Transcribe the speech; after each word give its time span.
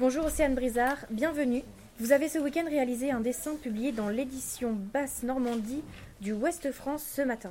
Bonjour 0.00 0.26
Océane 0.26 0.54
Brizard, 0.54 0.98
bienvenue. 1.10 1.64
Vous 1.98 2.12
avez 2.12 2.28
ce 2.28 2.38
week-end 2.38 2.66
réalisé 2.68 3.10
un 3.10 3.18
dessin 3.18 3.56
publié 3.56 3.90
dans 3.90 4.08
l'édition 4.08 4.72
Basse 4.72 5.24
Normandie 5.24 5.82
du 6.20 6.32
Ouest 6.32 6.70
France 6.70 7.02
ce 7.02 7.20
matin. 7.20 7.50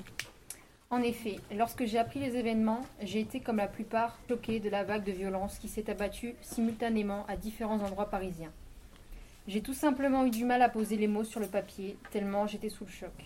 En 0.90 1.02
effet, 1.02 1.42
lorsque 1.58 1.84
j'ai 1.84 1.98
appris 1.98 2.22
les 2.22 2.38
événements, 2.38 2.86
j'ai 3.02 3.20
été 3.20 3.42
comme 3.42 3.58
la 3.58 3.68
plupart 3.68 4.18
choquée 4.30 4.62
de 4.62 4.70
la 4.70 4.86
vague 4.86 5.04
de 5.04 5.12
violence 5.12 5.60
qui 5.60 5.68
s'est 5.68 5.90
abattue 5.90 6.36
simultanément 6.42 7.26
à 7.28 7.36
différents 7.36 7.82
endroits 7.82 8.10
parisiens. 8.10 8.54
J'ai 9.50 9.60
tout 9.60 9.74
simplement 9.74 10.24
eu 10.24 10.30
du 10.30 10.46
mal 10.46 10.62
à 10.62 10.70
poser 10.70 10.96
les 10.96 11.08
mots 11.08 11.26
sur 11.26 11.42
le 11.42 11.48
papier, 11.48 11.98
tellement 12.12 12.48
j'étais 12.48 12.70
sous 12.70 12.86
le 12.86 12.92
choc. 12.92 13.26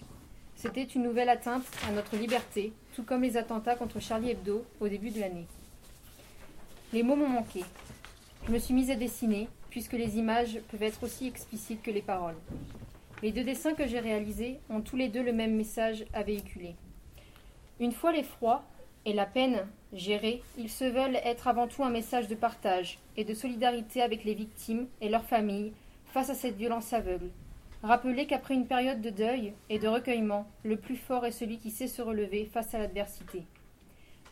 C'était 0.56 0.82
une 0.82 1.04
nouvelle 1.04 1.30
atteinte 1.30 1.68
à 1.88 1.92
notre 1.92 2.16
liberté, 2.16 2.74
tout 2.96 3.04
comme 3.04 3.22
les 3.22 3.38
attentats 3.38 3.76
contre 3.76 4.00
Charlie 4.00 4.32
Hebdo 4.32 4.66
au 4.80 4.88
début 4.88 5.12
de 5.12 5.20
l'année. 5.20 5.46
Les 6.92 7.04
mots 7.04 7.16
m'ont 7.16 7.30
manqué. 7.30 7.64
Je 8.48 8.52
me 8.52 8.58
suis 8.58 8.74
mise 8.74 8.90
à 8.90 8.96
dessiner, 8.96 9.48
puisque 9.70 9.94
les 9.94 10.18
images 10.18 10.60
peuvent 10.70 10.82
être 10.82 11.04
aussi 11.04 11.28
explicites 11.28 11.84
que 11.84 11.92
les 11.92 12.02
paroles. 12.02 12.38
Les 13.22 13.32
deux 13.32 13.44
dessins 13.44 13.76
que 13.76 13.86
j'ai 13.86 14.00
réalisés 14.00 14.60
ont 14.72 14.82
tous 14.82 14.96
les 14.96 15.10
deux 15.10 15.22
le 15.22 15.32
même 15.32 15.56
message 15.56 16.06
à 16.12 16.24
véhiculer. 16.24 16.76
Une 17.80 17.92
fois 17.92 18.12
l'effroi 18.12 18.64
et 19.06 19.14
la 19.14 19.28
peine 19.28 19.68
gérés, 19.94 20.42
ils 20.58 20.72
se 20.72 20.86
veulent 20.86 21.20
être 21.24 21.48
avant 21.48 21.68
tout 21.68 21.84
un 21.84 21.92
message 21.92 22.28
de 22.28 22.36
partage 22.36 22.98
et 23.16 23.24
de 23.24 23.36
solidarité 23.36 24.02
avec 24.02 24.24
les 24.24 24.34
victimes 24.34 24.88
et 25.02 25.10
leurs 25.10 25.26
familles 25.26 25.74
face 26.08 26.32
à 26.32 26.36
cette 26.36 26.58
violence 26.58 26.94
aveugle. 26.94 27.30
Rappeler 27.84 28.26
qu'après 28.26 28.56
une 28.56 28.68
période 28.68 29.02
de 29.02 29.12
deuil 29.12 29.54
et 29.70 29.78
de 29.78 29.88
recueillement, 29.88 30.48
le 30.64 30.78
plus 30.78 30.98
fort 30.98 31.28
est 31.28 31.32
celui 31.32 31.60
qui 31.60 31.70
sait 31.70 31.88
se 31.88 32.02
relever 32.02 32.50
face 32.52 32.74
à 32.74 32.80
l'adversité. 32.80 33.44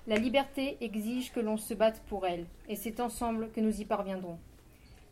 La 0.09 0.15
liberté 0.15 0.75
exige 0.81 1.31
que 1.31 1.39
l'on 1.39 1.57
se 1.57 1.75
batte 1.75 2.01
pour 2.07 2.25
elle, 2.25 2.47
et 2.67 2.75
c'est 2.75 2.99
ensemble 2.99 3.51
que 3.51 3.61
nous 3.61 3.79
y 3.79 3.85
parviendrons. 3.85 4.39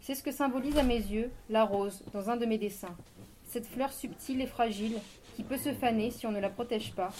C'est 0.02 0.16
ce 0.16 0.24
que 0.24 0.32
symbolise 0.32 0.76
à 0.80 0.82
mes 0.82 0.98
yeux 0.98 1.30
la 1.52 1.66
rose 1.66 2.04
dans 2.14 2.32
un 2.32 2.36
de 2.36 2.48
mes 2.48 2.58
dessins. 2.58 2.98
Cette 3.46 3.68
fleur 3.68 3.94
subtile 3.94 4.42
et 4.42 4.48
fragile 4.48 4.98
qui 5.36 5.44
peut 5.44 5.60
se 5.60 5.72
faner 5.72 6.10
si 6.10 6.26
on 6.26 6.32
ne 6.32 6.40
la 6.40 6.50
protège 6.50 6.96
pas, 6.96 7.12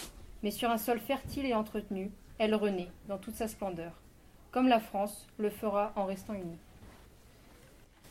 mais 0.42 0.50
sur 0.50 0.68
un 0.70 0.76
sol 0.76 0.98
fertile 0.98 1.46
et 1.46 1.54
entretenu, 1.54 2.10
elle 2.38 2.56
renaît 2.56 2.88
dans 3.06 3.16
toute 3.16 3.36
sa 3.36 3.46
splendeur, 3.46 3.92
comme 4.50 4.66
la 4.66 4.80
France 4.80 5.28
le 5.38 5.48
fera 5.48 5.92
en 5.94 6.04
restant 6.04 6.34
unie. 6.34 6.58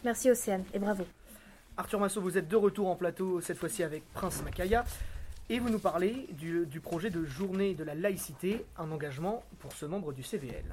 Merci 0.05 0.31
Océane 0.31 0.63
et 0.73 0.79
bravo. 0.79 1.05
Arthur 1.75 1.99
Massot, 1.99 2.21
vous 2.21 2.37
êtes 2.37 2.47
de 2.47 2.55
retour 2.55 2.87
en 2.87 2.95
plateau, 2.95 3.41
cette 3.41 3.57
fois-ci 3.57 3.83
avec 3.83 4.09
Prince 4.13 4.41
Macaya, 4.45 4.85
et 5.49 5.59
vous 5.59 5.69
nous 5.69 5.79
parlez 5.79 6.27
du, 6.31 6.65
du 6.65 6.81
projet 6.81 7.09
de 7.09 7.23
journée 7.23 7.73
de 7.73 7.83
la 7.83 7.95
laïcité, 7.95 8.65
un 8.77 8.91
engagement 8.91 9.43
pour 9.59 9.71
ce 9.73 9.85
membre 9.85 10.11
du 10.13 10.23
CVL. 10.23 10.65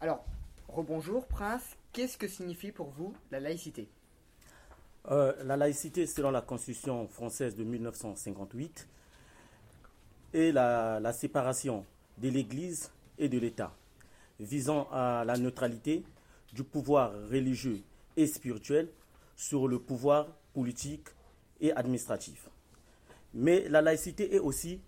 Alors, 0.00 0.24
rebonjour 0.68 1.26
Prince, 1.26 1.76
qu'est-ce 1.92 2.16
que 2.16 2.28
signifie 2.28 2.72
pour 2.72 2.88
vous 2.88 3.14
la 3.30 3.40
laïcité? 3.40 3.88
Euh, 5.10 5.34
la 5.44 5.56
laïcité, 5.56 6.06
selon 6.06 6.30
la 6.30 6.40
Constitution 6.40 7.06
française 7.08 7.54
de 7.54 7.64
1958, 7.64 8.88
est 10.32 10.52
la, 10.52 11.00
la 11.00 11.12
séparation 11.12 11.84
de 12.18 12.30
l'Église 12.30 12.90
et 13.18 13.28
de 13.28 13.38
l'État, 13.38 13.72
visant 14.40 14.88
à 14.90 15.24
la 15.26 15.36
neutralité 15.36 16.02
du 16.54 16.64
pouvoir 16.64 17.12
religieux 17.28 17.82
et 18.16 18.26
spirituel 18.26 18.88
sur 19.36 19.68
le 19.68 19.78
pouvoir 19.78 20.28
politique 20.54 21.08
et 21.60 21.72
administratif. 21.72 22.48
Mais 23.34 23.68
la 23.68 23.82
laïcité 23.82 24.34
est 24.34 24.38
aussi 24.38 24.80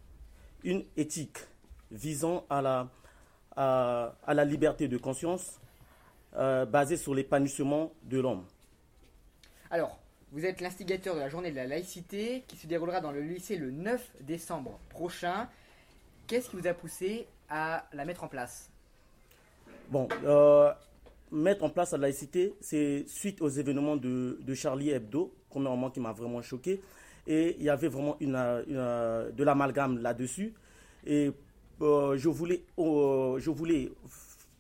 une 0.63 0.85
éthique 0.97 1.39
visant 1.91 2.45
à 2.49 2.63
la, 2.63 2.89
à, 3.57 4.15
à 4.25 4.35
la 4.35 4.45
liberté 4.45 4.89
de 4.89 4.97
conscience 4.97 5.61
euh, 6.37 6.65
basée 6.65 6.97
sur 6.97 7.15
l'épanouissement 7.15 7.93
de 8.05 8.21
l'homme. 8.21 8.45
Alors, 9.71 9.99
vous 10.33 10.45
êtes 10.45 10.61
l'instigateur 10.61 11.15
de 11.15 11.21
la 11.21 11.29
journée 11.29 11.51
de 11.51 11.57
la 11.57 11.67
laïcité 11.67 12.45
qui 12.47 12.57
se 12.57 12.67
déroulera 12.67 13.01
dans 13.01 13.13
le 13.13 13.21
lycée 13.21 13.57
le 13.57 13.71
9 13.71 14.13
décembre 14.21 14.79
prochain. 14.91 15.49
Qu'est-ce 16.27 16.51
qui 16.51 16.57
vous 16.57 16.67
a 16.67 16.75
poussé 16.75 17.27
à 17.49 17.87
la 17.93 18.05
mettre 18.05 18.25
en 18.25 18.29
place? 18.29 18.71
Bon, 19.89 20.09
euh, 20.25 20.73
mettre 21.31 21.65
en 21.65 21.71
place 21.71 21.93
la 21.93 21.99
laïcité, 21.99 22.55
c'est 22.61 23.05
suite 23.09 23.41
aux 23.41 23.49
événements 23.49 23.97
de, 23.97 24.39
de 24.41 24.55
Charlie 24.55 24.91
Hebdo, 24.91 25.33
premièrement 25.49 25.91
qui 25.91 26.01
m'a 26.01 26.13
vraiment 26.13 26.43
choqué. 26.43 26.81
Et 27.27 27.57
il 27.59 27.65
y 27.65 27.71
avait 27.71 27.89
vraiment 27.89 28.17
une, 28.21 28.37
une- 28.69 29.33
de 29.33 29.45
l'amalgame 29.45 29.99
là-dessus. 29.99 30.55
Et 31.07 31.31
euh, 31.81 32.17
je, 32.17 32.29
voulais, 32.29 32.63
euh, 32.79 33.39
je 33.39 33.51
voulais 33.51 33.91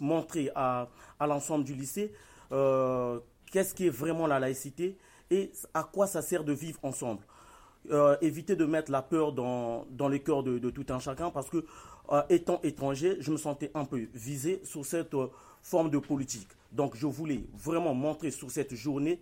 montrer 0.00 0.50
à, 0.54 0.88
à 1.18 1.26
l'ensemble 1.26 1.64
du 1.64 1.74
lycée 1.74 2.12
euh, 2.52 3.18
qu'est-ce 3.50 3.74
qui 3.74 3.86
est 3.86 3.90
vraiment 3.90 4.26
la 4.26 4.38
laïcité 4.38 4.96
et 5.30 5.50
à 5.74 5.82
quoi 5.84 6.06
ça 6.06 6.22
sert 6.22 6.44
de 6.44 6.52
vivre 6.52 6.78
ensemble. 6.82 7.22
Euh, 7.90 8.16
éviter 8.20 8.56
de 8.56 8.64
mettre 8.64 8.90
la 8.90 9.00
peur 9.02 9.32
dans, 9.32 9.86
dans 9.90 10.08
les 10.08 10.20
cœurs 10.20 10.42
de, 10.42 10.58
de 10.58 10.70
tout 10.70 10.84
un 10.90 10.98
chacun 10.98 11.30
parce 11.30 11.48
que 11.48 11.64
euh, 12.12 12.22
étant 12.28 12.60
étranger, 12.62 13.16
je 13.20 13.30
me 13.30 13.36
sentais 13.36 13.70
un 13.74 13.84
peu 13.84 14.06
visé 14.12 14.60
sur 14.64 14.84
cette 14.84 15.14
euh, 15.14 15.28
forme 15.62 15.90
de 15.90 15.98
politique. 15.98 16.48
Donc 16.72 16.96
je 16.96 17.06
voulais 17.06 17.44
vraiment 17.54 17.94
montrer 17.94 18.30
sur 18.30 18.50
cette 18.50 18.74
journée 18.74 19.20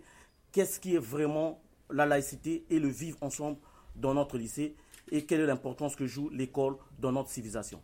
qu'est-ce 0.51 0.79
qui 0.79 0.95
est 0.95 0.99
vraiment 0.99 1.61
la 1.89 2.05
laïcité 2.05 2.65
et 2.69 2.79
le 2.79 2.87
vivre 2.87 3.17
ensemble 3.21 3.57
dans 3.95 4.13
notre 4.13 4.37
lycée 4.37 4.75
et 5.11 5.25
quelle 5.25 5.41
est 5.41 5.45
l'importance 5.45 5.95
que 5.95 6.05
joue 6.07 6.29
l'école 6.29 6.75
dans 6.99 7.11
notre 7.11 7.29
civilisation. 7.29 7.79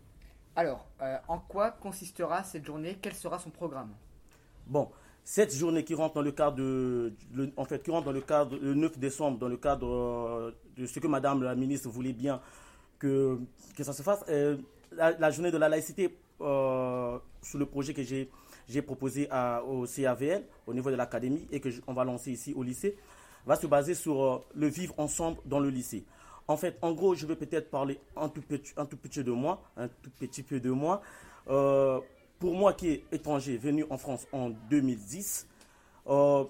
Alors, 0.56 0.88
euh, 1.02 1.18
en 1.28 1.40
quoi 1.40 1.72
consistera 1.72 2.44
cette 2.44 2.66
journée? 2.66 2.98
Quel 3.02 3.14
sera 3.14 3.40
son 3.40 3.52
programme? 3.52 3.92
Bon, 4.68 4.90
cette 5.24 5.54
journée 5.54 5.84
qui 5.84 5.94
rentre 5.94 6.16
dans 6.16 6.22
le 6.22 6.32
cadre 6.32 6.58
de, 6.58 7.14
le- 7.34 7.52
en 7.58 7.64
fait, 7.66 7.82
qui 7.84 7.92
rentre 7.92 8.06
dans 8.06 8.12
le 8.12 8.22
cadre 8.22 8.58
le 8.58 8.74
9 8.74 8.98
décembre, 8.98 9.38
dans 9.38 9.48
le 9.48 9.58
cadre 9.58 9.88
euh, 9.88 10.52
de 10.76 10.86
ce 10.86 11.00
que 11.00 11.08
Madame 11.08 11.44
la 11.44 11.56
ministre 11.56 11.90
voulait 11.90 12.12
bien 12.14 12.42
que, 13.00 13.40
que 13.78 13.84
ça 13.84 13.94
se 13.94 14.02
fasse, 14.04 14.26
euh, 14.30 14.58
la, 14.92 15.12
la 15.18 15.30
journée 15.32 15.52
de 15.52 15.58
la 15.58 15.70
laïcité 15.70 16.18
sous 16.40 17.58
le 17.58 17.66
projet 17.66 17.94
que 17.94 18.04
j'ai 18.04 18.30
j'ai 18.68 18.82
proposé 18.82 19.28
à- 19.30 19.64
au 19.66 19.86
CAVL 19.86 20.44
au 20.66 20.74
niveau 20.74 20.90
de 20.92 20.96
l'académie 20.96 21.46
et 21.52 21.60
que 21.60 21.70
je- 21.70 21.82
on 21.88 21.94
va 21.94 22.04
lancer 22.06 22.32
ici 22.32 22.54
au 22.56 22.64
lycée 22.64 22.96
va 23.46 23.56
se 23.56 23.68
baser 23.68 23.94
sur 23.96 24.24
euh, 24.24 24.40
le 24.56 24.68
vivre 24.68 24.94
ensemble 24.97 25.38
dans 25.46 25.59
le 25.59 25.69
lycée. 25.69 26.06
En 26.47 26.57
fait, 26.57 26.78
en 26.81 26.91
gros, 26.91 27.16
je 27.16 27.25
vais 27.25 27.35
peut-être 27.35 27.69
parler 27.69 28.00
un 28.16 28.29
tout 28.29 28.41
petit, 28.41 28.74
un 28.78 28.85
de 28.85 29.31
moi, 29.31 29.62
un 29.78 29.88
tout 29.88 30.09
petit 30.19 30.44
peu 30.44 30.59
de 30.59 30.72
moi. 30.72 31.02
Euh, 31.50 32.00
pour 32.40 32.53
moi 32.56 32.74
qui 32.74 32.90
est 32.90 33.03
étranger, 33.12 33.57
venu 33.57 33.85
en 33.90 33.97
France 33.97 34.28
en 34.31 34.50
2010, 34.69 35.47
euh, 36.07 36.44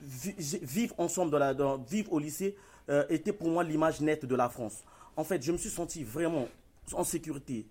vivre 0.00 0.94
ensemble, 0.98 1.30
dans 1.54 1.78
vivre 1.78 2.12
au 2.12 2.18
lycée, 2.18 2.56
était 3.08 3.32
pour 3.32 3.48
moi 3.48 3.62
l'image 3.62 4.00
nette 4.00 4.24
de 4.24 4.34
la 4.34 4.48
France. 4.48 4.82
En 5.16 5.22
fait, 5.22 5.40
je 5.42 5.52
me 5.52 5.58
suis 5.58 5.70
senti 5.70 6.02
vraiment 6.02 6.48
en 6.92 7.04
sécurité, 7.04 7.66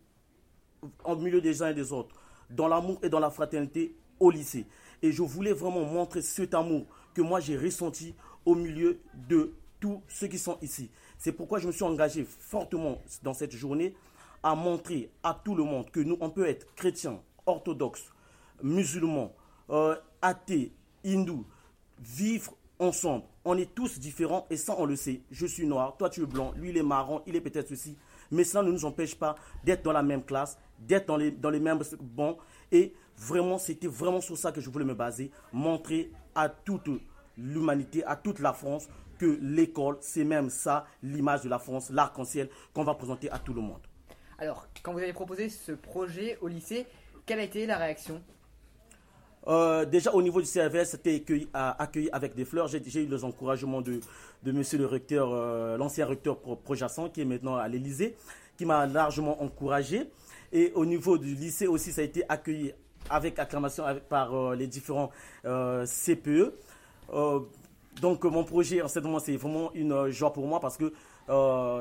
en 1.03 1.17
milieu 1.17 1.41
des 1.41 1.61
uns 1.61 1.69
et 1.69 1.73
des 1.73 1.91
autres, 1.91 2.15
dans 2.49 2.69
l'amour 2.69 2.99
et 3.03 3.09
dans 3.09 3.19
la 3.19 3.29
fraternité 3.29 3.97
au 4.19 4.31
lycée. 4.31 4.65
Et 5.01 5.11
je 5.11 5.21
voulais 5.21 5.51
vraiment 5.51 5.83
montrer 5.83 6.21
cet 6.21 6.53
amour 6.53 6.85
que 7.13 7.21
moi 7.21 7.39
j'ai 7.39 7.57
ressenti 7.57 8.15
au 8.45 8.55
milieu 8.55 8.99
de 9.27 9.53
tous 9.79 10.01
ceux 10.07 10.27
qui 10.27 10.37
sont 10.37 10.57
ici. 10.61 10.89
C'est 11.17 11.31
pourquoi 11.31 11.59
je 11.59 11.67
me 11.67 11.71
suis 11.71 11.83
engagé 11.83 12.25
fortement 12.25 13.01
dans 13.23 13.33
cette 13.33 13.51
journée 13.51 13.95
à 14.43 14.55
montrer 14.55 15.11
à 15.23 15.33
tout 15.33 15.55
le 15.55 15.63
monde 15.63 15.89
que 15.91 15.99
nous, 15.99 16.17
on 16.21 16.29
peut 16.29 16.47
être 16.47 16.73
chrétien, 16.75 17.19
orthodoxe, 17.45 18.03
musulman, 18.63 19.33
euh, 19.69 19.95
athée, 20.21 20.73
hindou, 21.05 21.45
vivre 21.99 22.55
ensemble. 22.79 23.25
On 23.43 23.57
est 23.57 23.73
tous 23.73 23.99
différents 23.99 24.47
et 24.49 24.57
ça, 24.57 24.75
on 24.77 24.85
le 24.85 24.95
sait. 24.95 25.21
Je 25.31 25.45
suis 25.45 25.65
noir, 25.65 25.97
toi 25.97 26.09
tu 26.09 26.23
es 26.23 26.25
blanc, 26.25 26.53
lui 26.55 26.69
il 26.69 26.77
est 26.77 26.83
marron, 26.83 27.21
il 27.25 27.35
est 27.35 27.41
peut-être 27.41 27.69
ceci. 27.69 27.97
Mais 28.31 28.43
cela 28.43 28.63
ne 28.63 28.71
nous 28.71 28.85
empêche 28.85 29.15
pas 29.15 29.35
d'être 29.63 29.83
dans 29.83 29.91
la 29.91 30.03
même 30.03 30.23
classe, 30.23 30.57
d'être 30.79 31.07
dans 31.07 31.17
les, 31.17 31.31
dans 31.31 31.49
les 31.49 31.59
mêmes 31.59 31.79
bancs. 31.99 32.37
Et 32.71 32.93
vraiment, 33.17 33.57
c'était 33.57 33.87
vraiment 33.87 34.21
sur 34.21 34.37
ça 34.37 34.51
que 34.51 34.61
je 34.61 34.69
voulais 34.69 34.85
me 34.85 34.93
baser. 34.93 35.31
Montrer 35.51 36.11
à 36.35 36.49
toute 36.49 36.89
l'humanité, 37.37 38.03
à 38.05 38.15
toute 38.15 38.39
la 38.39 38.53
France, 38.53 38.87
que 39.17 39.37
l'école, 39.41 39.97
c'est 40.01 40.23
même 40.23 40.49
ça, 40.49 40.85
l'image 41.03 41.41
de 41.43 41.49
la 41.49 41.59
France, 41.59 41.89
l'arc-en-ciel 41.89 42.49
qu'on 42.73 42.83
va 42.83 42.93
présenter 42.93 43.29
à 43.31 43.39
tout 43.39 43.53
le 43.53 43.61
monde. 43.61 43.81
Alors, 44.37 44.67
quand 44.83 44.93
vous 44.93 44.99
avez 44.99 45.11
proposé 45.13 45.49
ce 45.49 45.73
projet 45.73 46.37
au 46.41 46.47
lycée, 46.47 46.85
quelle 47.25 47.39
a 47.39 47.43
été 47.43 47.65
la 47.65 47.77
réaction? 47.77 48.21
Euh, 49.47 49.85
déjà 49.85 50.11
au 50.13 50.21
niveau 50.21 50.41
du 50.41 50.47
CRVS, 50.47 50.85
c'était 50.85 51.15
accueilli, 51.15 51.49
à- 51.53 51.81
accueilli 51.81 52.09
avec 52.11 52.35
des 52.35 52.45
fleurs. 52.45 52.67
J'ai 52.67 53.03
eu 53.03 53.07
les 53.07 53.23
encouragements 53.23 53.81
de, 53.81 53.99
de 54.43 54.51
monsieur 54.51 54.77
le 54.77 54.85
recteur, 54.85 55.29
euh, 55.33 55.77
l'ancien 55.77 56.05
recteur 56.05 56.39
Pro- 56.39 56.55
Projasson, 56.55 57.09
qui 57.09 57.21
est 57.21 57.25
maintenant 57.25 57.55
à 57.55 57.67
l'Elysée, 57.67 58.15
qui 58.57 58.65
m'a 58.65 58.85
largement 58.85 59.41
encouragé. 59.41 60.09
Et 60.51 60.71
au 60.75 60.85
niveau 60.85 61.17
du 61.17 61.35
lycée 61.35 61.67
aussi, 61.67 61.91
ça 61.91 62.01
a 62.01 62.03
été 62.03 62.23
accueilli 62.27 62.73
avec 63.09 63.39
acclamation 63.39 63.85
avec- 63.85 64.07
par 64.09 64.33
euh, 64.33 64.55
les 64.55 64.67
différents 64.67 65.11
euh, 65.45 65.85
CPE. 65.85 66.53
Euh, 67.13 67.39
donc 68.01 68.23
mon 68.23 68.43
projet, 68.43 68.81
en 68.81 68.87
ce 68.87 68.99
moment, 68.99 69.19
c'est 69.19 69.35
vraiment 69.35 69.71
une 69.73 70.09
joie 70.09 70.31
pour 70.33 70.45
moi 70.47 70.59
parce 70.59 70.77
que 70.77 70.93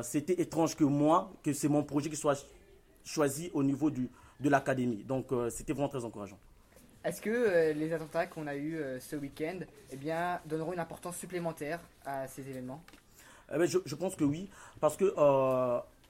c'était 0.03 0.41
étrange 0.41 0.77
que 0.77 0.85
moi, 0.85 1.31
que 1.43 1.53
c'est 1.53 1.69
mon 1.69 1.83
projet 1.83 2.11
qui 2.11 2.17
soit 2.17 2.47
choisi 3.05 3.51
au 3.55 3.63
niveau 3.63 3.91
du, 3.91 4.11
de 4.41 4.51
l'académie. 4.51 5.05
Donc 5.05 5.29
c'était 5.51 5.73
vraiment 5.73 5.89
très 5.89 6.05
encourageant. 6.05 6.39
Est-ce 7.05 7.23
que 7.23 7.73
les 7.73 7.93
attentats 7.93 8.27
qu'on 8.27 8.47
a 8.47 8.57
eus 8.57 8.79
ce 9.01 9.17
week-end 9.17 9.61
eh 9.91 9.97
bien, 9.97 10.41
donneront 10.45 10.73
une 10.75 10.81
importance 10.81 11.17
supplémentaire 11.17 11.81
à 12.05 12.27
ces 12.27 12.43
événements? 12.49 12.83
Eh 13.55 13.57
ben, 13.59 13.67
je, 13.67 13.79
je 13.87 13.95
pense 13.95 14.15
que 14.17 14.25
oui, 14.25 14.51
parce 14.81 14.97
que 14.97 15.15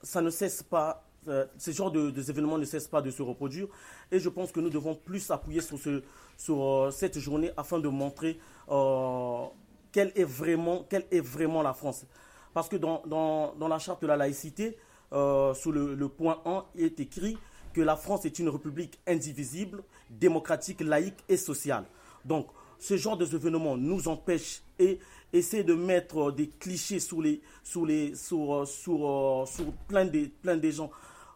ça 0.01 0.21
ne 0.21 0.29
cesse 0.29 0.63
pas, 0.63 1.05
euh, 1.27 1.45
ce 1.57 1.71
genre 1.71 1.91
de, 1.91 2.09
des 2.09 2.29
événements 2.29 2.57
ne 2.57 2.65
cessent 2.65 2.87
pas 2.87 3.01
de 3.01 3.11
se 3.11 3.21
reproduire. 3.21 3.67
Et 4.11 4.19
je 4.19 4.29
pense 4.29 4.51
que 4.51 4.59
nous 4.59 4.69
devons 4.69 4.95
plus 4.95 5.29
appuyer 5.31 5.61
sur, 5.61 5.77
ce, 5.77 6.03
sur 6.37 6.63
euh, 6.63 6.91
cette 6.91 7.19
journée 7.19 7.51
afin 7.57 7.79
de 7.79 7.87
montrer 7.87 8.39
euh, 8.69 9.45
quelle, 9.91 10.11
est 10.15 10.23
vraiment, 10.23 10.85
quelle 10.89 11.05
est 11.11 11.19
vraiment 11.19 11.61
la 11.61 11.73
France. 11.73 12.05
Parce 12.53 12.69
que 12.69 12.77
dans, 12.77 13.03
dans, 13.05 13.53
dans 13.55 13.67
la 13.67 13.79
charte 13.79 14.01
de 14.01 14.07
la 14.07 14.17
laïcité, 14.17 14.77
sous 15.11 15.71
le, 15.71 16.07
point 16.07 16.39
1, 16.45 16.65
il 16.75 16.83
est 16.85 16.99
écrit 16.99 17.37
que 17.73 17.81
la 17.81 17.95
France 17.95 18.25
est 18.25 18.37
une 18.39 18.49
république 18.49 18.99
indivisible, 19.07 19.83
démocratique, 20.09 20.81
laïque 20.81 21.23
et 21.27 21.37
sociale. 21.37 21.85
Donc, 22.25 22.47
ce 22.79 22.95
genre 22.95 23.17
d'événements 23.17 23.75
nous 23.75 24.07
empêche 24.07 24.61
et 24.77 24.99
essaie 25.33 25.63
de 25.63 25.73
mettre 25.73 26.31
des 26.31 26.47
clichés 26.47 26.99
sur 26.99 27.21
les 27.21 27.41
sur 27.63 27.85
les 27.85 28.15
sur 28.15 28.67
sur, 28.67 29.47
sur 29.47 29.71
plein 29.87 30.05
de 30.05 30.29
plein 30.41 30.57
des 30.57 30.71
gens. 30.71 30.89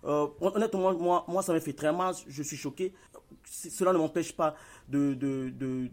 Euh, 0.05 0.27
honnêtement, 0.41 0.94
moi, 0.94 1.23
moi, 1.27 1.41
ça 1.44 1.53
me 1.53 1.59
fait 1.59 1.73
très 1.73 1.94
mal. 1.94 2.13
Je 2.27 2.44
suis 2.44 2.57
choqué. 2.57 2.94
Cela 3.45 3.94
ne 3.94 3.97
m'empêche 3.97 4.33
pas 4.35 4.55
de 4.89 5.13
de 5.13 5.50
de 5.50 5.89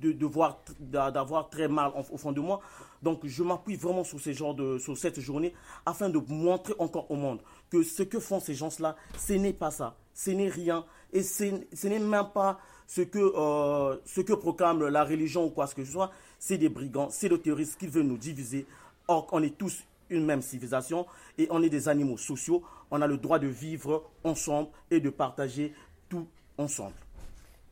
de, 0.00 0.12
de, 0.12 0.26
voir 0.26 0.58
d'a- 0.78 1.10
d'avoir 1.10 1.48
très 1.48 1.68
mal 1.68 1.90
au 2.10 2.16
fond 2.18 2.32
de 2.32 2.40
moi. 2.40 2.60
Donc, 3.02 3.20
je 3.24 3.42
m'appuie 3.42 3.76
vraiment 3.76 4.04
sur 4.04 4.18
de 4.54 4.78
sur 4.78 4.96
cette 4.98 5.20
journée 5.20 5.54
afin 5.86 6.10
de 6.10 6.18
montrer 6.28 6.74
encore 6.78 7.10
au 7.10 7.16
monde 7.16 7.40
que 7.70 7.82
ce 7.82 8.02
que 8.02 8.18
font 8.20 8.40
ces 8.40 8.54
gens-là, 8.54 8.96
ce 9.16 9.32
n'est 9.34 9.52
pas 9.54 9.70
ça, 9.70 9.96
ce 10.12 10.30
n'est 10.32 10.48
rien 10.48 10.84
et 11.12 11.22
ce 11.22 11.86
n'est 11.86 11.98
même 11.98 12.26
pas 12.34 12.58
ce 12.86 13.02
que 13.02 13.18
euh, 13.18 13.96
ce 14.04 14.20
que 14.20 14.32
proclame 14.34 14.86
la 14.88 15.04
religion 15.04 15.46
ou 15.46 15.50
quoi 15.50 15.66
que 15.68 15.84
ce 15.84 15.90
soit. 15.92 16.10
C'est 16.38 16.58
des 16.58 16.68
brigands, 16.68 17.08
c'est 17.10 17.28
des 17.30 17.40
terroristes 17.40 17.78
qui 17.78 17.86
veulent 17.86 18.06
nous 18.06 18.18
diviser. 18.18 18.66
Or, 19.08 19.28
on 19.32 19.42
est 19.42 19.56
tous 19.56 19.82
une 20.14 20.24
même 20.24 20.42
civilisation 20.42 21.06
et 21.38 21.46
on 21.50 21.62
est 21.62 21.68
des 21.68 21.88
animaux 21.88 22.16
sociaux. 22.16 22.62
On 22.90 23.02
a 23.02 23.06
le 23.06 23.18
droit 23.18 23.38
de 23.38 23.46
vivre 23.46 24.10
ensemble 24.24 24.68
et 24.90 25.00
de 25.00 25.10
partager 25.10 25.74
tout 26.08 26.26
ensemble. 26.58 26.94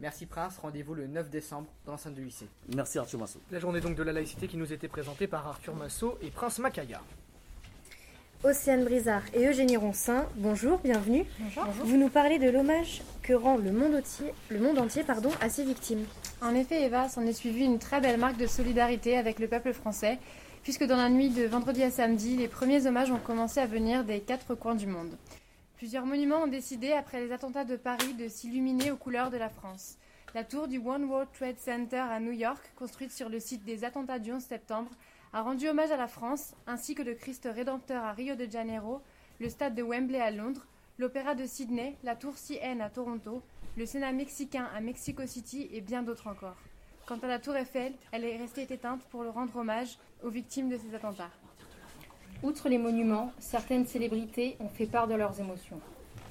Merci 0.00 0.26
Prince, 0.26 0.58
rendez-vous 0.58 0.94
le 0.94 1.06
9 1.06 1.30
décembre 1.30 1.68
dans 1.86 1.92
l'enceinte 1.92 2.14
du 2.14 2.24
lycée. 2.24 2.48
Merci 2.74 2.98
Arthur 2.98 3.20
Massot. 3.20 3.38
La 3.52 3.60
journée 3.60 3.80
donc 3.80 3.94
de 3.94 4.02
la 4.02 4.12
laïcité 4.12 4.48
qui 4.48 4.56
nous 4.56 4.72
était 4.72 4.88
présentée 4.88 5.28
par 5.28 5.46
Arthur 5.46 5.76
Massot 5.76 6.18
et 6.20 6.30
Prince 6.30 6.58
Makaya. 6.58 7.00
Océane 8.42 8.82
Brizard 8.82 9.22
et 9.34 9.46
Eugénie 9.46 9.76
Roncin, 9.76 10.26
bonjour, 10.34 10.80
bienvenue. 10.80 11.24
Vous 11.84 11.96
nous 11.96 12.08
parlez 12.08 12.40
de 12.40 12.50
l'hommage 12.50 13.02
que 13.22 13.32
rend 13.32 13.56
le 13.56 13.70
monde 13.70 13.94
entier, 13.94 14.34
le 14.48 14.58
monde 14.58 14.78
entier 14.80 15.04
pardon, 15.04 15.30
à 15.40 15.48
ses 15.48 15.64
victimes. 15.64 16.04
En 16.40 16.52
effet, 16.56 16.82
Eva, 16.82 17.08
s'en 17.08 17.22
est 17.22 17.32
suivi 17.32 17.64
une 17.64 17.78
très 17.78 18.00
belle 18.00 18.18
marque 18.18 18.38
de 18.38 18.48
solidarité 18.48 19.16
avec 19.16 19.38
le 19.38 19.46
peuple 19.46 19.72
français, 19.72 20.18
puisque 20.62 20.84
dans 20.84 20.96
la 20.96 21.08
nuit 21.08 21.30
de 21.30 21.44
vendredi 21.44 21.82
à 21.82 21.90
samedi, 21.90 22.36
les 22.36 22.48
premiers 22.48 22.86
hommages 22.86 23.10
ont 23.10 23.18
commencé 23.18 23.60
à 23.60 23.66
venir 23.66 24.04
des 24.04 24.20
quatre 24.20 24.54
coins 24.54 24.74
du 24.74 24.86
monde. 24.86 25.16
Plusieurs 25.76 26.06
monuments 26.06 26.44
ont 26.44 26.48
décidé, 26.48 26.92
après 26.92 27.20
les 27.20 27.32
attentats 27.32 27.64
de 27.64 27.76
Paris, 27.76 28.14
de 28.14 28.28
s'illuminer 28.28 28.92
aux 28.92 28.96
couleurs 28.96 29.30
de 29.30 29.36
la 29.36 29.48
France. 29.48 29.96
La 30.34 30.44
tour 30.44 30.68
du 30.68 30.78
One 30.78 31.04
World 31.04 31.28
Trade 31.32 31.58
Center 31.58 31.98
à 31.98 32.20
New 32.20 32.32
York, 32.32 32.62
construite 32.76 33.10
sur 33.10 33.28
le 33.28 33.40
site 33.40 33.64
des 33.64 33.84
attentats 33.84 34.20
du 34.20 34.32
11 34.32 34.40
septembre, 34.40 34.90
a 35.32 35.42
rendu 35.42 35.68
hommage 35.68 35.90
à 35.90 35.96
la 35.96 36.06
France, 36.06 36.54
ainsi 36.66 36.94
que 36.94 37.02
le 37.02 37.14
Christ 37.14 37.48
Rédempteur 37.52 38.04
à 38.04 38.12
Rio 38.12 38.36
de 38.36 38.48
Janeiro, 38.50 39.00
le 39.40 39.48
stade 39.48 39.74
de 39.74 39.82
Wembley 39.82 40.20
à 40.20 40.30
Londres, 40.30 40.66
l'Opéra 40.98 41.34
de 41.34 41.46
Sydney, 41.46 41.96
la 42.04 42.14
tour 42.14 42.34
CN 42.36 42.80
à 42.80 42.88
Toronto, 42.88 43.42
le 43.76 43.86
Sénat 43.86 44.12
mexicain 44.12 44.68
à 44.76 44.80
Mexico 44.80 45.26
City 45.26 45.68
et 45.72 45.80
bien 45.80 46.02
d'autres 46.02 46.28
encore. 46.28 46.56
Quant 47.06 47.18
à 47.18 47.26
la 47.26 47.40
tour 47.40 47.56
Eiffel, 47.56 47.94
elle 48.12 48.24
est 48.24 48.36
restée 48.36 48.62
éteinte 48.62 49.02
pour 49.10 49.24
le 49.24 49.30
rendre 49.30 49.56
hommage 49.56 49.98
aux 50.22 50.30
victimes 50.30 50.68
de 50.68 50.76
ces 50.76 50.94
attentats. 50.94 51.30
Outre 52.44 52.68
les 52.68 52.78
monuments, 52.78 53.32
certaines 53.40 53.86
célébrités 53.86 54.56
ont 54.60 54.68
fait 54.68 54.86
part 54.86 55.08
de 55.08 55.14
leurs 55.14 55.40
émotions. 55.40 55.80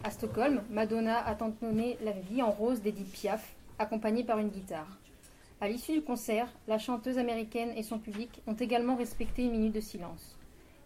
À 0.03 0.11
Stockholm, 0.11 0.63
Madonna 0.69 1.19
a 1.19 1.41
entonné 1.43 1.97
La 2.03 2.13
vie 2.13 2.41
en 2.41 2.51
rose 2.51 2.81
d'Edith 2.81 3.11
Piaf, 3.11 3.53
accompagnée 3.79 4.23
par 4.23 4.39
une 4.39 4.49
guitare. 4.49 4.97
À 5.59 5.67
l'issue 5.67 5.93
du 5.93 6.01
concert, 6.01 6.47
la 6.67 6.77
chanteuse 6.77 7.17
américaine 7.17 7.73
et 7.75 7.83
son 7.83 7.99
public 7.99 8.41
ont 8.47 8.55
également 8.55 8.95
respecté 8.95 9.43
une 9.43 9.51
minute 9.51 9.75
de 9.75 9.81
silence. 9.81 10.37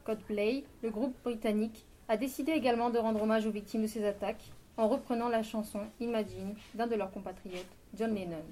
Coldplay, 0.04 0.64
le 0.82 0.90
groupe 0.90 1.16
britannique, 1.24 1.86
a 2.08 2.18
décidé 2.18 2.54
également 2.54 2.90
de 2.90 2.98
rendre 2.98 3.22
hommage 3.22 3.46
aux 3.46 3.52
victimes 3.52 3.84
de 3.84 3.88
ces 3.88 4.06
attaques 4.06 4.52
en 4.78 4.88
reprenant 4.88 5.30
la 5.30 5.44
chanson 5.44 5.82
Imagine 6.00 6.56
d'un 6.74 6.88
de 6.88 6.96
leurs 6.96 7.12
compatriotes, 7.12 7.66
John 7.98 8.14
Lennon. 8.14 8.44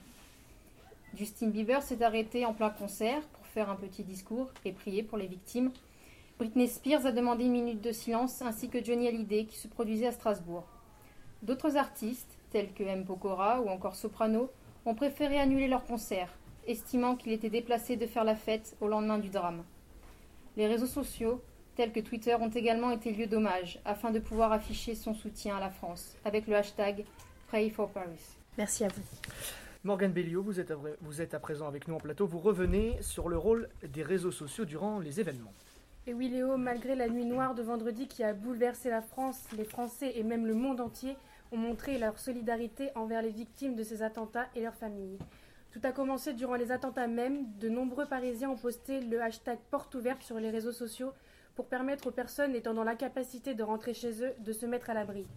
Justin 1.15 1.49
Bieber 1.49 1.83
s'est 1.83 2.03
arrêté 2.03 2.45
en 2.45 2.53
plein 2.53 2.71
concert 2.71 3.21
pour 3.33 3.45
faire 3.45 3.69
un 3.69 3.75
petit 3.75 4.03
discours 4.03 4.49
et 4.65 4.71
prier 4.71 5.03
pour 5.03 5.17
les 5.17 5.27
victimes. 5.27 5.71
Britney 6.39 6.67
Spears 6.67 7.05
a 7.05 7.11
demandé 7.11 7.45
une 7.45 7.51
minute 7.51 7.81
de 7.81 7.91
silence 7.91 8.41
ainsi 8.41 8.67
que 8.67 8.83
Johnny 8.83 9.07
Hallyday 9.07 9.45
qui 9.45 9.57
se 9.57 9.67
produisait 9.67 10.07
à 10.07 10.11
Strasbourg. 10.11 10.67
D'autres 11.43 11.77
artistes, 11.77 12.37
tels 12.51 12.73
que 12.73 12.83
M. 12.83 13.05
Pokora 13.05 13.61
ou 13.61 13.69
encore 13.69 13.95
Soprano, 13.95 14.49
ont 14.85 14.95
préféré 14.95 15.39
annuler 15.39 15.67
leur 15.67 15.85
concert, 15.85 16.29
estimant 16.67 17.15
qu'il 17.15 17.31
était 17.31 17.49
déplacé 17.49 17.95
de 17.95 18.07
faire 18.07 18.23
la 18.23 18.35
fête 18.35 18.75
au 18.81 18.87
lendemain 18.87 19.19
du 19.19 19.29
drame. 19.29 19.63
Les 20.57 20.67
réseaux 20.67 20.87
sociaux, 20.87 21.41
tels 21.75 21.91
que 21.91 21.99
Twitter, 21.99 22.35
ont 22.35 22.49
également 22.49 22.91
été 22.91 23.11
lieu 23.11 23.27
d'hommage 23.27 23.79
afin 23.85 24.09
de 24.09 24.19
pouvoir 24.19 24.51
afficher 24.51 24.95
son 24.95 25.13
soutien 25.13 25.57
à 25.57 25.59
la 25.59 25.69
France 25.69 26.15
avec 26.25 26.47
le 26.47 26.55
hashtag 26.55 27.05
Pray 27.47 27.69
for 27.69 27.89
Paris. 27.89 28.37
Merci 28.57 28.83
à 28.83 28.87
vous. 28.87 29.62
Morgane 29.85 30.13
Bellio, 30.13 30.41
vous 30.41 30.61
êtes, 30.61 30.71
vous 31.01 31.21
êtes 31.21 31.33
à 31.33 31.41
présent 31.41 31.67
avec 31.67 31.89
nous 31.89 31.95
en 31.95 31.99
plateau. 31.99 32.25
Vous 32.25 32.39
revenez 32.39 32.97
sur 33.01 33.27
le 33.27 33.37
rôle 33.37 33.67
des 33.85 34.01
réseaux 34.01 34.31
sociaux 34.31 34.63
durant 34.63 34.99
les 34.99 35.19
événements. 35.19 35.51
Et 36.07 36.13
oui 36.13 36.29
Léo, 36.29 36.55
malgré 36.55 36.95
la 36.95 37.09
nuit 37.09 37.25
noire 37.25 37.53
de 37.53 37.63
vendredi 37.63 38.07
qui 38.07 38.23
a 38.23 38.33
bouleversé 38.33 38.89
la 38.89 39.01
France, 39.01 39.43
les 39.57 39.65
Français 39.65 40.13
et 40.15 40.23
même 40.23 40.47
le 40.47 40.53
monde 40.53 40.79
entier 40.79 41.17
ont 41.51 41.57
montré 41.57 41.97
leur 41.97 42.17
solidarité 42.17 42.91
envers 42.95 43.21
les 43.21 43.29
victimes 43.29 43.75
de 43.75 43.83
ces 43.83 44.03
attentats 44.03 44.47
et 44.55 44.61
leurs 44.61 44.75
familles. 44.75 45.19
Tout 45.71 45.81
a 45.83 45.91
commencé 45.91 46.31
durant 46.31 46.55
les 46.55 46.71
attentats 46.71 47.07
même. 47.07 47.45
De 47.59 47.67
nombreux 47.67 48.05
Parisiens 48.05 48.51
ont 48.51 48.57
posté 48.57 49.01
le 49.01 49.21
hashtag 49.21 49.59
porte 49.69 49.93
ouverte 49.95 50.23
sur 50.23 50.39
les 50.39 50.49
réseaux 50.49 50.71
sociaux 50.71 51.11
pour 51.55 51.65
permettre 51.65 52.07
aux 52.07 52.11
personnes 52.11 52.55
étant 52.55 52.73
dans 52.73 52.85
l'incapacité 52.85 53.53
de 53.53 53.63
rentrer 53.63 53.93
chez 53.93 54.23
eux 54.23 54.31
de 54.39 54.53
se 54.53 54.65
mettre 54.65 54.89
à 54.89 54.93
l'abri. 54.93 55.27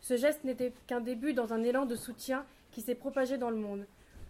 Ce 0.00 0.16
geste 0.16 0.44
n'était 0.44 0.72
qu'un 0.86 1.02
début 1.02 1.34
dans 1.34 1.52
un 1.52 1.62
élan 1.62 1.84
de 1.84 1.94
soutien 1.94 2.46
qui 2.72 2.80
s'est 2.80 2.96
propagé 2.96 3.38
dans 3.38 3.50
le 3.50 3.56
monde. 3.56 3.86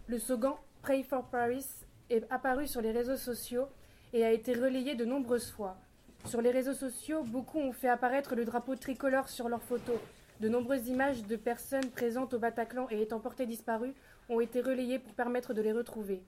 Le 0.07 0.19
slogan 0.19 0.53
Pray 0.81 1.03
for 1.03 1.23
Paris 1.23 1.65
est 2.09 2.29
apparu 2.29 2.67
sur 2.67 2.81
les 2.81 2.91
réseaux 2.91 3.17
sociaux 3.17 3.67
et 4.11 4.23
a 4.23 4.31
été 4.31 4.53
relayé 4.53 4.95
de 4.95 5.05
nombreuses 5.05 5.49
fois. 5.49 5.77
Sur 6.25 6.41
les 6.41 6.51
réseaux 6.51 6.73
sociaux, 6.73 7.23
beaucoup 7.23 7.59
ont 7.59 7.71
fait 7.71 7.89
apparaître 7.89 8.35
le 8.35 8.45
drapeau 8.45 8.75
tricolore 8.75 9.29
sur 9.29 9.49
leurs 9.49 9.63
photos. 9.63 9.97
De 10.39 10.49
nombreuses 10.49 10.87
images 10.87 11.23
de 11.23 11.35
personnes 11.35 11.89
présentes 11.89 12.33
au 12.33 12.39
Bataclan 12.39 12.87
et 12.91 13.01
étant 13.01 13.19
portées 13.19 13.45
disparues 13.45 13.93
ont 14.29 14.39
été 14.39 14.61
relayées 14.61 14.99
pour 14.99 15.13
permettre 15.13 15.53
de 15.53 15.61
les 15.61 15.71
retrouver. 15.71 16.21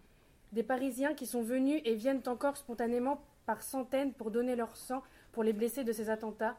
Des 0.52 0.64
Parisiens 0.64 1.14
qui 1.14 1.26
sont 1.26 1.44
venus 1.44 1.82
et 1.86 1.96
viennent 1.96 2.24
encore 2.28 2.56
spontanément 2.58 3.22
par 3.46 3.62
centaines 3.62 4.14
pour 4.14 4.32
donner 4.32 4.56
leur 4.56 4.76
sang 4.78 5.04
pour 5.32 5.44
les 5.44 5.54
blessés 5.54 5.84
de 5.84 5.92
ces 5.92 6.10
attentats. 6.10 6.56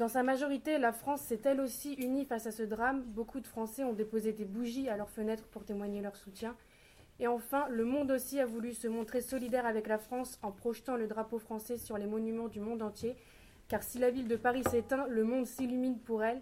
Dans 0.00 0.08
sa 0.08 0.22
majorité, 0.22 0.78
la 0.78 0.94
France 0.94 1.20
s'est 1.20 1.42
elle 1.44 1.60
aussi 1.60 1.92
unie 1.92 2.24
face 2.24 2.46
à 2.46 2.52
ce 2.52 2.62
drame. 2.62 3.02
Beaucoup 3.02 3.38
de 3.38 3.46
Français 3.46 3.84
ont 3.84 3.92
déposé 3.92 4.32
des 4.32 4.46
bougies 4.46 4.88
à 4.88 4.96
leurs 4.96 5.10
fenêtres 5.10 5.46
pour 5.48 5.66
témoigner 5.66 6.00
leur 6.00 6.16
soutien. 6.16 6.56
Et 7.18 7.26
enfin, 7.26 7.68
le 7.68 7.84
monde 7.84 8.10
aussi 8.10 8.40
a 8.40 8.46
voulu 8.46 8.72
se 8.72 8.88
montrer 8.88 9.20
solidaire 9.20 9.66
avec 9.66 9.86
la 9.86 9.98
France 9.98 10.38
en 10.40 10.52
projetant 10.52 10.96
le 10.96 11.06
drapeau 11.06 11.38
français 11.38 11.76
sur 11.76 11.98
les 11.98 12.06
monuments 12.06 12.48
du 12.48 12.60
monde 12.60 12.80
entier. 12.80 13.14
Car 13.68 13.82
si 13.82 13.98
la 13.98 14.10
ville 14.10 14.26
de 14.26 14.36
Paris 14.36 14.62
s'éteint, 14.70 15.06
le 15.06 15.22
monde 15.22 15.44
s'illumine 15.44 15.98
pour 15.98 16.24
elle. 16.24 16.40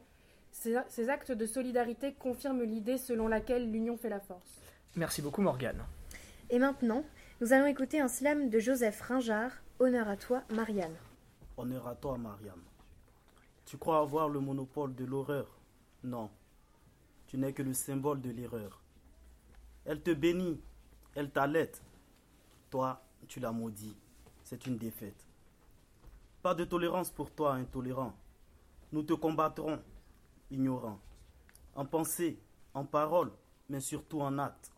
Ces, 0.52 1.10
actes 1.10 1.32
de 1.32 1.44
solidarité 1.44 2.14
confirment 2.14 2.62
l'idée 2.62 2.96
selon 2.96 3.26
laquelle 3.26 3.72
l'union 3.72 3.96
fait 3.96 4.08
la 4.08 4.20
force. 4.20 4.60
Merci 4.94 5.20
beaucoup 5.20 5.42
Morgane. 5.42 5.82
Et 6.50 6.60
maintenant, 6.60 7.02
nous 7.40 7.52
allons 7.52 7.66
écouter 7.66 7.98
un 7.98 8.06
slam 8.06 8.50
de 8.50 8.60
Joseph 8.60 9.00
Ringard. 9.00 9.50
Honneur 9.80 10.08
à 10.08 10.16
toi, 10.16 10.44
Marianne. 10.54 10.94
Honneur 11.56 11.88
à 11.88 11.96
toi, 11.96 12.16
Mariam. 12.18 12.67
Tu 13.68 13.76
crois 13.76 13.98
avoir 13.98 14.30
le 14.30 14.40
monopole 14.40 14.94
de 14.94 15.04
l'horreur? 15.04 15.46
Non. 16.02 16.30
Tu 17.26 17.36
n'es 17.36 17.52
que 17.52 17.62
le 17.62 17.74
symbole 17.74 18.22
de 18.22 18.30
l'erreur. 18.30 18.80
Elle 19.84 20.02
te 20.02 20.10
bénit, 20.10 20.58
elle 21.14 21.30
t'allaite. 21.30 21.82
Toi, 22.70 23.02
tu 23.26 23.40
la 23.40 23.52
maudis. 23.52 23.94
C'est 24.42 24.66
une 24.66 24.78
défaite. 24.78 25.22
Pas 26.40 26.54
de 26.54 26.64
tolérance 26.64 27.10
pour 27.10 27.30
toi, 27.30 27.56
intolérant. 27.56 28.14
Nous 28.90 29.02
te 29.02 29.12
combattrons, 29.12 29.78
ignorant. 30.50 30.98
En 31.74 31.84
pensée, 31.84 32.40
en 32.72 32.86
parole, 32.86 33.30
mais 33.68 33.80
surtout 33.80 34.22
en 34.22 34.38
acte. 34.38 34.72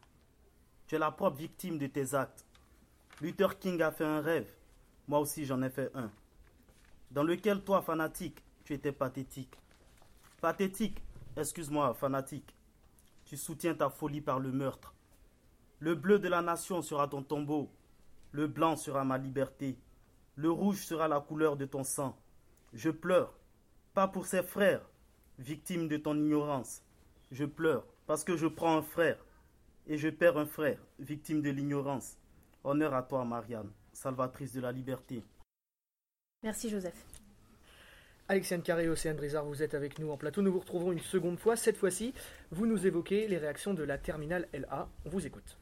Tu 0.89 0.97
es 0.97 0.99
la 0.99 1.13
propre 1.13 1.37
victime 1.37 1.79
de 1.79 1.87
tes 1.87 2.13
actes. 2.17 2.45
Luther 3.21 3.57
King 3.61 3.81
a 3.83 3.93
fait 3.93 4.05
un 4.05 4.21
rêve. 4.21 4.53
Moi 5.07 5.21
aussi, 5.21 5.45
j'en 5.45 5.63
ai 5.63 5.71
fait 5.71 5.93
un 5.95 6.11
dans 7.11 7.25
lequel 7.25 7.63
toi, 7.63 7.83
fanatique, 7.83 8.43
tu 8.79 8.93
pathétique. 8.93 9.59
Pathétique, 10.41 11.03
excuse-moi, 11.37 11.95
fanatique. 11.95 12.55
tu 13.25 13.37
soutiens 13.37 13.75
ta 13.75 13.91
folie 13.91 14.21
par 14.21 14.39
le 14.39 14.53
meurtre. 14.53 14.95
Le 15.79 15.95
bleu 15.95 16.19
de 16.19 16.29
la 16.29 16.43
nation 16.43 16.83
sera 16.83 17.09
ton 17.09 17.23
tombeau, 17.23 17.71
le 18.33 18.47
blanc 18.47 18.77
sera 18.77 19.05
ma 19.05 19.19
liberté, 19.19 19.79
le 20.37 20.51
rouge 20.51 20.85
sera 20.85 21.09
la 21.09 21.21
couleur 21.21 21.57
de 21.57 21.65
ton 21.67 21.85
sang. 21.85 22.17
Je 22.73 22.91
pleure, 22.91 23.39
pas 23.95 24.09
pour 24.09 24.27
ses 24.27 24.43
frères, 24.43 24.89
victimes 25.39 25.89
de 25.89 25.97
ton 25.97 26.17
ignorance. 26.17 26.83
Je 27.31 27.45
pleure 27.45 27.85
parce 28.07 28.25
que 28.25 28.37
je 28.37 28.47
prends 28.47 28.77
un 28.77 28.83
frère 28.83 29.25
et 29.87 29.97
je 29.97 30.09
perds 30.09 30.39
un 30.39 30.47
frère, 30.47 30.79
victime 30.99 31.43
de 31.43 31.51
l'ignorance. 31.51 32.19
Honneur 32.63 32.95
à 32.95 33.03
toi, 33.03 33.25
Marianne, 33.25 33.73
salvatrice 33.93 34.53
de 34.53 34.61
la 34.61 34.73
liberté. 34.73 35.25
Merci, 36.43 36.69
Joseph. 36.69 37.20
Alexiane 38.31 38.63
Carré 38.63 38.85
et 38.85 38.89
Océane 38.89 39.17
Brizard, 39.17 39.45
vous 39.45 39.61
êtes 39.61 39.75
avec 39.75 39.99
nous 39.99 40.13
en 40.13 40.17
plateau. 40.17 40.41
Nous 40.41 40.53
vous 40.53 40.61
retrouvons 40.61 40.93
une 40.93 41.01
seconde 41.01 41.37
fois. 41.37 41.57
Cette 41.57 41.77
fois-ci, 41.77 42.15
vous 42.53 42.65
nous 42.65 42.87
évoquez 42.87 43.27
les 43.27 43.39
réactions 43.39 43.75
de 43.75 43.83
la 43.83 43.99
terminale 43.99 44.47
LA. 44.55 44.87
On 45.05 45.11
vous 45.11 45.27
écoute. 45.27 45.59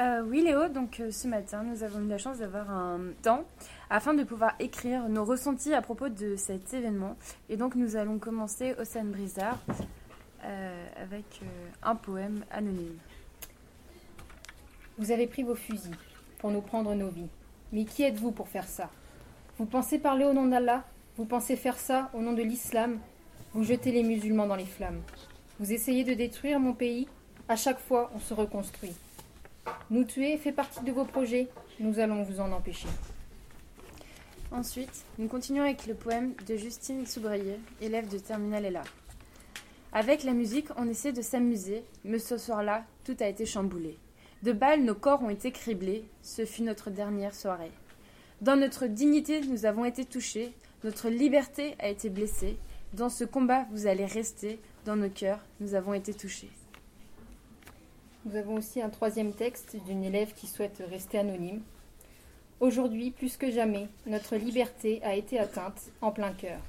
Euh, 0.00 0.22
oui 0.22 0.40
Léo, 0.40 0.68
donc 0.68 1.00
euh, 1.00 1.10
ce 1.10 1.28
matin 1.28 1.62
nous 1.62 1.82
avons 1.82 2.00
eu 2.00 2.08
la 2.08 2.16
chance 2.16 2.38
d'avoir 2.38 2.70
un 2.70 2.98
temps 3.20 3.44
afin 3.90 4.14
de 4.14 4.24
pouvoir 4.24 4.54
écrire 4.58 5.06
nos 5.10 5.22
ressentis 5.22 5.74
à 5.74 5.82
propos 5.82 6.08
de 6.08 6.34
cet 6.36 6.72
événement. 6.72 7.18
Et 7.50 7.58
donc 7.58 7.74
nous 7.74 7.94
allons 7.94 8.18
commencer 8.18 8.74
Océane 8.78 9.10
Brizard 9.10 9.58
euh, 10.44 10.86
avec 10.96 11.42
un 11.82 11.94
poème 11.94 12.42
anonyme. 12.50 12.96
Vous 14.96 15.10
avez 15.10 15.26
pris 15.26 15.42
vos 15.42 15.56
fusils 15.56 15.94
pour 16.38 16.50
nous 16.50 16.62
prendre 16.62 16.94
nos 16.94 17.10
vies. 17.10 17.28
Mais 17.70 17.84
qui 17.84 18.02
êtes-vous 18.02 18.32
pour 18.32 18.48
faire 18.48 18.66
ça? 18.66 18.88
Vous 19.58 19.66
pensez 19.66 19.98
parler 19.98 20.24
au 20.24 20.32
nom 20.32 20.46
d'Allah? 20.46 20.86
Vous 21.18 21.26
pensez 21.26 21.56
faire 21.56 21.78
ça 21.78 22.10
au 22.14 22.22
nom 22.22 22.32
de 22.32 22.42
l'islam? 22.42 22.98
Vous 23.52 23.64
jetez 23.64 23.92
les 23.92 24.02
musulmans 24.02 24.46
dans 24.46 24.56
les 24.56 24.64
flammes. 24.64 25.02
Vous 25.60 25.70
essayez 25.70 26.04
de 26.04 26.14
détruire 26.14 26.58
mon 26.58 26.72
pays? 26.72 27.06
À 27.48 27.56
chaque 27.56 27.80
fois, 27.80 28.10
on 28.14 28.18
se 28.18 28.32
reconstruit. 28.32 28.94
Nous 29.90 30.04
tuer 30.04 30.38
fait 30.38 30.52
partie 30.52 30.82
de 30.82 30.90
vos 30.90 31.04
projets. 31.04 31.48
Nous 31.80 31.98
allons 31.98 32.22
vous 32.22 32.40
en 32.40 32.50
empêcher. 32.50 32.88
Ensuite, 34.52 35.04
nous 35.18 35.28
continuons 35.28 35.64
avec 35.64 35.86
le 35.86 35.94
poème 35.94 36.32
de 36.46 36.56
Justine 36.56 37.04
Soubrier, 37.04 37.60
élève 37.82 38.08
de 38.08 38.18
Terminal 38.18 38.72
LA. 38.72 38.82
Avec 39.92 40.24
la 40.24 40.32
musique, 40.32 40.68
on 40.78 40.88
essaie 40.88 41.12
de 41.12 41.20
s'amuser, 41.20 41.84
mais 42.04 42.20
ce 42.20 42.38
soir-là, 42.38 42.86
tout 43.04 43.16
a 43.20 43.28
été 43.28 43.44
chamboulé. 43.44 43.98
De 44.42 44.52
balles, 44.52 44.82
nos 44.82 44.94
corps 44.94 45.22
ont 45.22 45.30
été 45.30 45.52
criblés, 45.52 46.04
ce 46.22 46.46
fut 46.46 46.62
notre 46.62 46.90
dernière 46.90 47.34
soirée. 47.34 47.70
Dans 48.40 48.56
notre 48.56 48.86
dignité, 48.86 49.42
nous 49.42 49.66
avons 49.66 49.84
été 49.84 50.06
touchés, 50.06 50.54
notre 50.84 51.08
liberté 51.08 51.76
a 51.78 51.88
été 51.88 52.10
blessée. 52.10 52.56
Dans 52.92 53.08
ce 53.08 53.24
combat, 53.24 53.66
vous 53.70 53.86
allez 53.86 54.04
rester, 54.04 54.58
dans 54.84 54.96
nos 54.96 55.08
cœurs, 55.08 55.38
nous 55.60 55.74
avons 55.74 55.94
été 55.94 56.12
touchés. 56.12 56.50
Nous 58.24 58.36
avons 58.36 58.56
aussi 58.56 58.82
un 58.82 58.88
troisième 58.88 59.32
texte 59.32 59.76
d'une 59.86 60.02
élève 60.02 60.34
qui 60.34 60.48
souhaite 60.48 60.82
rester 60.90 61.18
anonyme. 61.18 61.62
Aujourd'hui, 62.58 63.12
plus 63.12 63.36
que 63.36 63.50
jamais, 63.50 63.88
notre 64.06 64.36
liberté 64.36 65.00
a 65.04 65.14
été 65.14 65.38
atteinte 65.38 65.90
en 66.00 66.10
plein 66.10 66.32
cœur. 66.32 66.60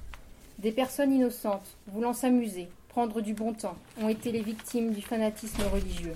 Des 0.60 0.72
personnes 0.72 1.14
innocentes, 1.14 1.78
voulant 1.88 2.14
s'amuser, 2.14 2.70
prendre 2.90 3.22
du 3.22 3.34
bon 3.34 3.54
temps, 3.54 3.78
ont 4.00 4.10
été 4.10 4.32
les 4.32 4.42
victimes 4.44 4.94
du 4.94 5.02
fanatisme 5.02 5.64
religieux. 5.74 6.14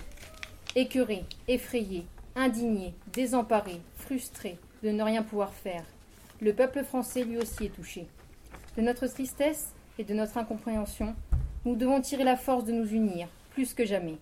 Écœurées, 0.76 1.26
effrayées, 1.48 2.06
indignées, 2.36 2.94
désemparées, 3.14 3.82
frustrées 3.96 4.60
de 4.84 4.90
ne 4.90 5.04
rien 5.04 5.24
pouvoir 5.24 5.54
faire, 5.54 5.84
le 6.40 6.54
peuple 6.54 6.84
français 6.84 7.24
lui 7.24 7.38
aussi 7.38 7.66
est 7.66 7.76
touché. 7.76 8.08
De 8.78 8.82
notre 8.82 9.08
tristesse 9.08 9.74
et 9.98 10.04
de 10.04 10.14
notre 10.14 10.38
incompréhension, 10.38 11.16
nous 11.66 11.76
devons 11.76 12.00
tirer 12.00 12.24
la 12.24 12.38
force 12.38 12.64
de 12.64 12.72
nous 12.72 12.88
unir, 12.88 13.28
plus 13.52 13.74
que 13.74 13.86
jamais. 13.86 14.18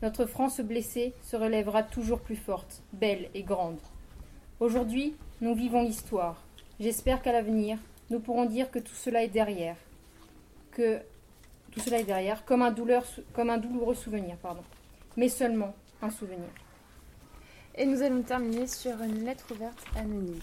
Notre 0.00 0.26
France 0.26 0.60
blessée 0.60 1.12
se 1.22 1.34
relèvera 1.34 1.82
toujours 1.82 2.20
plus 2.20 2.36
forte, 2.36 2.82
belle 2.92 3.28
et 3.34 3.42
grande. 3.42 3.80
Aujourd'hui, 4.60 5.16
nous 5.40 5.54
vivons 5.54 5.82
l'histoire. 5.82 6.40
J'espère 6.78 7.22
qu'à 7.22 7.32
l'avenir, 7.32 7.78
nous 8.10 8.20
pourrons 8.20 8.44
dire 8.44 8.70
que 8.70 8.78
tout 8.78 8.94
cela 8.94 9.24
est 9.24 9.28
derrière. 9.28 9.76
Que 10.70 11.00
tout 11.72 11.80
cela 11.80 11.98
est 11.98 12.04
derrière, 12.04 12.44
comme 12.44 12.62
un, 12.62 12.70
douloureux 12.70 13.94
souvenir, 13.96 14.36
pardon. 14.36 14.62
Mais 15.16 15.28
seulement 15.28 15.74
un 16.00 16.10
souvenir. 16.10 16.48
Et 17.74 17.84
nous 17.84 18.02
allons 18.02 18.22
terminer 18.22 18.68
sur 18.68 19.02
une 19.02 19.24
lettre 19.24 19.52
ouverte 19.52 19.84
anonyme. 19.96 20.40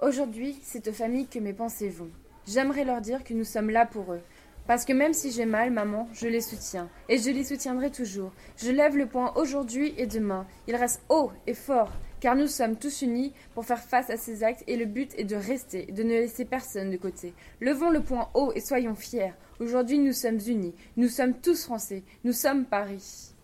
Aujourd'hui, 0.00 0.56
c'est 0.62 0.86
aux 0.86 0.92
familles 0.92 1.26
que 1.26 1.40
mes 1.40 1.52
pensées 1.52 1.88
vont. 1.88 2.10
J'aimerais 2.46 2.84
leur 2.84 3.00
dire 3.00 3.24
que 3.24 3.34
nous 3.34 3.42
sommes 3.42 3.68
là 3.68 3.84
pour 3.84 4.12
eux, 4.12 4.20
parce 4.68 4.84
que 4.84 4.92
même 4.92 5.12
si 5.12 5.32
j'ai 5.32 5.44
mal, 5.44 5.72
maman, 5.72 6.08
je 6.12 6.28
les 6.28 6.40
soutiens. 6.40 6.88
Et 7.08 7.18
je 7.18 7.30
les 7.30 7.42
soutiendrai 7.42 7.90
toujours. 7.90 8.30
Je 8.58 8.70
lève 8.70 8.96
le 8.96 9.06
poing 9.06 9.32
aujourd'hui 9.34 9.94
et 9.98 10.06
demain. 10.06 10.46
Il 10.68 10.76
reste 10.76 11.02
haut 11.08 11.32
et 11.48 11.54
fort, 11.54 11.90
car 12.20 12.36
nous 12.36 12.46
sommes 12.46 12.76
tous 12.76 13.02
unis 13.02 13.32
pour 13.54 13.64
faire 13.64 13.82
face 13.82 14.08
à 14.08 14.16
ces 14.16 14.44
actes 14.44 14.62
et 14.68 14.76
le 14.76 14.84
but 14.84 15.12
est 15.18 15.24
de 15.24 15.34
rester, 15.34 15.86
de 15.86 16.04
ne 16.04 16.10
laisser 16.10 16.44
personne 16.44 16.92
de 16.92 16.96
côté. 16.96 17.34
Levons 17.60 17.90
le 17.90 18.00
poing 18.00 18.30
haut 18.34 18.52
et 18.54 18.60
soyons 18.60 18.94
fiers. 18.94 19.32
Aujourd'hui, 19.58 19.98
nous 19.98 20.12
sommes 20.12 20.38
unis. 20.46 20.76
Nous 20.96 21.08
sommes 21.08 21.34
tous 21.34 21.64
français. 21.64 22.04
Nous 22.22 22.32
sommes 22.32 22.66
Paris. 22.66 23.34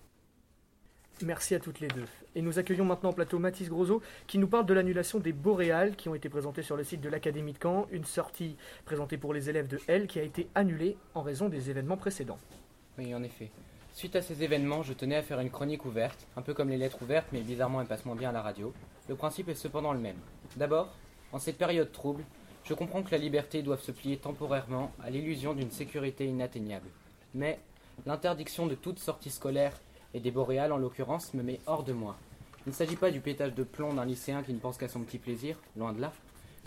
Merci 1.22 1.54
à 1.54 1.60
toutes 1.60 1.78
les 1.78 1.88
deux. 1.88 2.06
Et 2.34 2.42
nous 2.42 2.58
accueillons 2.58 2.84
maintenant 2.84 3.10
au 3.10 3.12
plateau 3.12 3.38
Mathis 3.38 3.68
Grosso 3.68 4.02
qui 4.26 4.38
nous 4.38 4.48
parle 4.48 4.66
de 4.66 4.74
l'annulation 4.74 5.20
des 5.20 5.32
Boréales 5.32 5.94
qui 5.94 6.08
ont 6.08 6.14
été 6.14 6.28
présentés 6.28 6.62
sur 6.62 6.76
le 6.76 6.82
site 6.82 7.00
de 7.00 7.08
l'Académie 7.08 7.52
de 7.52 7.58
Caen, 7.62 7.86
une 7.92 8.04
sortie 8.04 8.56
présentée 8.84 9.16
pour 9.16 9.32
les 9.32 9.48
élèves 9.48 9.68
de 9.68 9.78
L 9.86 10.08
qui 10.08 10.18
a 10.18 10.22
été 10.22 10.48
annulée 10.56 10.96
en 11.14 11.22
raison 11.22 11.48
des 11.48 11.70
événements 11.70 11.96
précédents. 11.96 12.38
Oui, 12.98 13.14
en 13.14 13.22
effet. 13.22 13.50
Suite 13.92 14.16
à 14.16 14.22
ces 14.22 14.42
événements, 14.42 14.82
je 14.82 14.92
tenais 14.92 15.14
à 15.14 15.22
faire 15.22 15.38
une 15.38 15.50
chronique 15.50 15.84
ouverte, 15.84 16.26
un 16.36 16.42
peu 16.42 16.52
comme 16.52 16.68
les 16.68 16.76
lettres 16.76 17.00
ouvertes, 17.00 17.28
mais 17.32 17.42
bizarrement 17.42 17.80
elles 17.80 17.86
passent 17.86 18.06
moins 18.06 18.16
bien 18.16 18.30
à 18.30 18.32
la 18.32 18.42
radio. 18.42 18.74
Le 19.08 19.14
principe 19.14 19.48
est 19.48 19.54
cependant 19.54 19.92
le 19.92 20.00
même. 20.00 20.18
D'abord, 20.56 20.96
en 21.30 21.38
cette 21.38 21.58
période 21.58 21.92
trouble, 21.92 22.24
je 22.64 22.74
comprends 22.74 23.04
que 23.04 23.12
la 23.12 23.18
liberté 23.18 23.62
doive 23.62 23.80
se 23.80 23.92
plier 23.92 24.16
temporairement 24.16 24.90
à 25.00 25.10
l'illusion 25.10 25.54
d'une 25.54 25.70
sécurité 25.70 26.26
inatteignable. 26.26 26.88
Mais 27.34 27.60
l'interdiction 28.04 28.66
de 28.66 28.74
toute 28.74 28.98
sortie 28.98 29.30
scolaire 29.30 29.80
et 30.14 30.20
des 30.20 30.30
boréales 30.30 30.72
en 30.72 30.78
l'occurrence 30.78 31.34
me 31.34 31.42
met 31.42 31.60
hors 31.66 31.82
de 31.82 31.92
moi. 31.92 32.16
Il 32.66 32.70
ne 32.70 32.74
s'agit 32.74 32.96
pas 32.96 33.10
du 33.10 33.20
pétage 33.20 33.54
de 33.54 33.62
plomb 33.62 33.92
d'un 33.92 34.06
lycéen 34.06 34.42
qui 34.42 34.54
ne 34.54 34.58
pense 34.58 34.78
qu'à 34.78 34.88
son 34.88 35.00
petit 35.00 35.18
plaisir, 35.18 35.58
loin 35.76 35.92
de 35.92 36.00
là, 36.00 36.12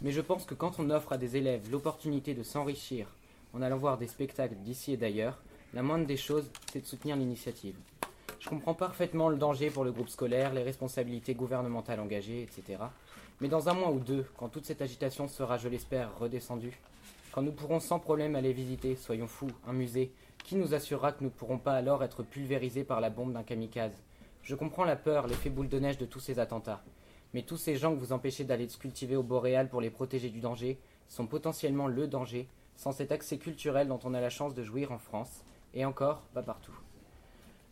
mais 0.03 0.11
je 0.11 0.21
pense 0.21 0.45
que 0.45 0.53
quand 0.53 0.79
on 0.79 0.89
offre 0.91 1.13
à 1.13 1.17
des 1.17 1.37
élèves 1.37 1.71
l'opportunité 1.71 2.35
de 2.35 2.43
s'enrichir 2.43 3.07
en 3.53 3.61
allant 3.61 3.77
voir 3.77 3.97
des 3.97 4.07
spectacles 4.07 4.57
d'ici 4.57 4.93
et 4.93 4.97
d'ailleurs, 4.97 5.39
la 5.73 5.81
moindre 5.81 6.05
des 6.05 6.17
choses, 6.17 6.49
c'est 6.71 6.81
de 6.81 6.85
soutenir 6.85 7.15
l'initiative. 7.15 7.75
Je 8.39 8.49
comprends 8.49 8.75
parfaitement 8.75 9.29
le 9.29 9.37
danger 9.37 9.71
pour 9.71 9.83
le 9.83 9.91
groupe 9.91 10.09
scolaire, 10.09 10.53
les 10.53 10.63
responsabilités 10.63 11.33
gouvernementales 11.33 11.99
engagées, 11.99 12.43
etc. 12.43 12.83
Mais 13.41 13.47
dans 13.47 13.69
un 13.69 13.73
mois 13.73 13.91
ou 13.91 13.99
deux, 13.99 14.25
quand 14.37 14.49
toute 14.49 14.65
cette 14.65 14.81
agitation 14.81 15.27
sera, 15.27 15.57
je 15.57 15.69
l'espère, 15.69 16.17
redescendue, 16.19 16.79
quand 17.31 17.41
nous 17.41 17.51
pourrons 17.51 17.79
sans 17.79 17.99
problème 17.99 18.35
aller 18.35 18.53
visiter, 18.53 18.95
soyons 18.95 19.27
fous, 19.27 19.51
un 19.67 19.73
musée, 19.73 20.11
qui 20.47 20.55
nous 20.55 20.73
assurera 20.73 21.11
que 21.11 21.25
nous 21.25 21.29
ne 21.29 21.35
pourrons 21.35 21.57
pas 21.57 21.73
alors 21.73 22.05
être 22.05 22.23
pulvérisés 22.23 22.85
par 22.85 23.01
la 23.01 23.09
bombe 23.09 23.33
d'un 23.33 23.43
kamikaze? 23.43 24.01
Je 24.43 24.55
comprends 24.55 24.85
la 24.85 24.95
peur, 24.95 25.27
l'effet 25.27 25.49
boule 25.49 25.67
de 25.67 25.77
neige 25.77 25.97
de 25.97 26.05
tous 26.05 26.21
ces 26.21 26.39
attentats. 26.39 26.81
Mais 27.33 27.41
tous 27.41 27.57
ces 27.57 27.75
gens 27.75 27.93
que 27.93 27.99
vous 27.99 28.13
empêchez 28.13 28.45
d'aller 28.45 28.69
se 28.69 28.77
cultiver 28.77 29.17
au 29.17 29.23
boréal 29.23 29.67
pour 29.67 29.81
les 29.81 29.89
protéger 29.89 30.29
du 30.29 30.39
danger 30.39 30.79
sont 31.09 31.27
potentiellement 31.27 31.87
le 31.87 32.07
danger, 32.07 32.47
sans 32.77 32.93
cet 32.93 33.11
accès 33.11 33.37
culturel 33.37 33.89
dont 33.89 33.99
on 34.05 34.13
a 34.13 34.21
la 34.21 34.29
chance 34.29 34.55
de 34.55 34.63
jouir 34.63 34.93
en 34.93 34.99
France, 34.99 35.43
et 35.73 35.83
encore, 35.83 36.21
pas 36.33 36.43
partout. 36.43 36.79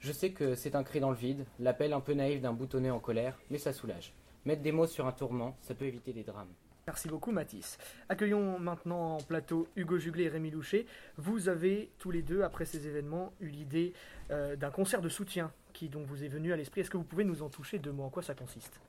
Je 0.01 0.12
sais 0.12 0.32
que 0.32 0.53
c'est 0.53 0.75
un 0.75 0.84
cri 0.84 1.00
dans 1.00 1.12
le 1.12 1.15
vide, 1.15 1.46
l'appel 1.62 1.94
un 1.94 2.01
peu 2.01 2.13
naïf 2.13 2.41
d'un 2.41 2.51
boutonnet 2.51 2.91
en 2.91 3.00
colère, 3.00 3.39
mais 3.50 3.58
ça 3.58 3.72
soulage. 3.72 4.12
Mettre 4.44 4.63
des 4.63 4.74
mots 4.74 4.86
sur 4.86 5.08
un 5.08 5.13
tourment, 5.13 5.55
ça 5.62 5.75
peut 5.75 5.86
éviter 5.86 6.12
des 6.12 6.24
drames. 6.24 6.51
Merci 6.88 7.08
beaucoup 7.08 7.32
Mathis. 7.32 7.80
Accueillons 8.10 8.60
maintenant 8.60 9.15
en 9.15 9.18
plateau 9.18 9.68
Hugo 9.75 9.98
Juglet 9.98 10.25
et 10.25 10.30
Rémi 10.30 10.51
Loucher. 10.51 10.86
Vous 11.18 11.50
avez 11.50 11.89
tous 11.98 12.12
les 12.12 12.22
deux, 12.22 12.44
après 12.44 12.65
ces 12.65 12.86
événements, 12.86 13.34
eu 13.42 13.48
l'idée 13.48 13.94
euh, 14.30 14.56
d'un 14.56 14.70
concert 14.70 15.01
de 15.01 15.10
soutien 15.10 15.51
qui 15.74 15.89
donc 15.89 16.06
vous 16.06 16.24
est 16.24 16.27
venu 16.27 16.54
à 16.54 16.56
l'esprit. 16.56 16.82
Est-ce 16.82 16.92
que 16.92 16.98
vous 16.98 17.04
pouvez 17.04 17.24
nous 17.24 17.42
en 17.42 17.50
toucher 17.50 17.80
deux 17.80 17.92
mots? 17.92 18.04
En 18.04 18.12
quoi 18.12 18.22
ça 18.22 18.36
consiste? 18.36 18.80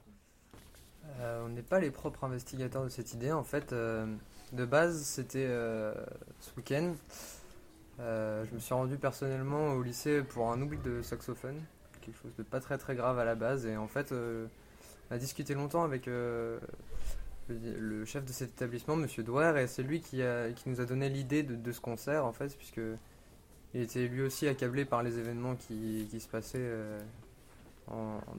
Euh, 1.20 1.46
On 1.46 1.48
n'est 1.48 1.62
pas 1.62 1.80
les 1.80 1.90
propres 1.90 2.24
investigateurs 2.24 2.84
de 2.84 2.90
cette 2.90 3.14
idée. 3.14 3.32
En 3.32 3.44
fait, 3.44 3.72
euh, 3.72 4.04
de 4.52 4.66
base, 4.66 5.00
c'était 5.00 5.46
ce 5.46 6.54
week-end. 6.58 6.94
je 7.98 8.54
me 8.54 8.58
suis 8.58 8.74
rendu 8.74 8.98
personnellement 8.98 9.72
au 9.72 9.82
lycée 9.82 10.22
pour 10.22 10.52
un 10.52 10.60
oubli 10.60 10.76
de 10.84 11.00
saxophone, 11.00 11.62
quelque 12.02 12.18
chose 12.20 12.34
de 12.36 12.42
pas 12.42 12.60
très 12.60 12.76
très 12.76 12.94
grave 12.94 13.18
à 13.18 13.24
la 13.24 13.36
base. 13.36 13.64
Et 13.64 13.78
en 13.78 13.88
fait, 13.88 14.12
on 14.12 15.14
a 15.14 15.16
discuté 15.16 15.54
longtemps 15.54 15.82
avec 15.82 16.10
le, 17.48 18.04
chef 18.04 18.24
de 18.24 18.32
cet 18.32 18.50
établissement, 18.50 18.96
Monsieur 18.96 19.22
Douer, 19.22 19.54
et 19.60 19.66
c'est 19.66 19.82
lui 19.82 20.00
qui, 20.00 20.22
a, 20.22 20.50
qui, 20.52 20.68
nous 20.68 20.80
a 20.80 20.84
donné 20.84 21.08
l'idée 21.08 21.42
de, 21.42 21.72
ce 21.72 21.80
concert, 21.80 22.24
en 22.24 22.32
fait, 22.32 22.56
puisque 22.56 22.80
il 23.74 23.80
était 23.80 24.06
lui 24.06 24.22
aussi 24.22 24.48
accablé 24.48 24.84
par 24.84 25.02
les 25.02 25.18
événements 25.18 25.54
qui, 25.56 26.06
qui 26.10 26.20
se 26.20 26.28
passaient 26.28 26.58
euh, 26.58 27.00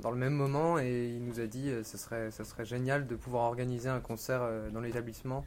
dans 0.01 0.11
le 0.11 0.17
même 0.17 0.33
moment, 0.33 0.79
et 0.79 1.13
il 1.15 1.23
nous 1.23 1.39
a 1.39 1.47
dit 1.47 1.69
que 1.69 1.83
ce 1.83 1.97
serait, 1.97 2.31
ce 2.31 2.43
serait 2.43 2.65
génial 2.65 3.07
de 3.07 3.15
pouvoir 3.15 3.43
organiser 3.43 3.89
un 3.89 4.01
concert 4.01 4.41
euh, 4.41 4.69
dans 4.69 4.81
l'établissement 4.81 5.45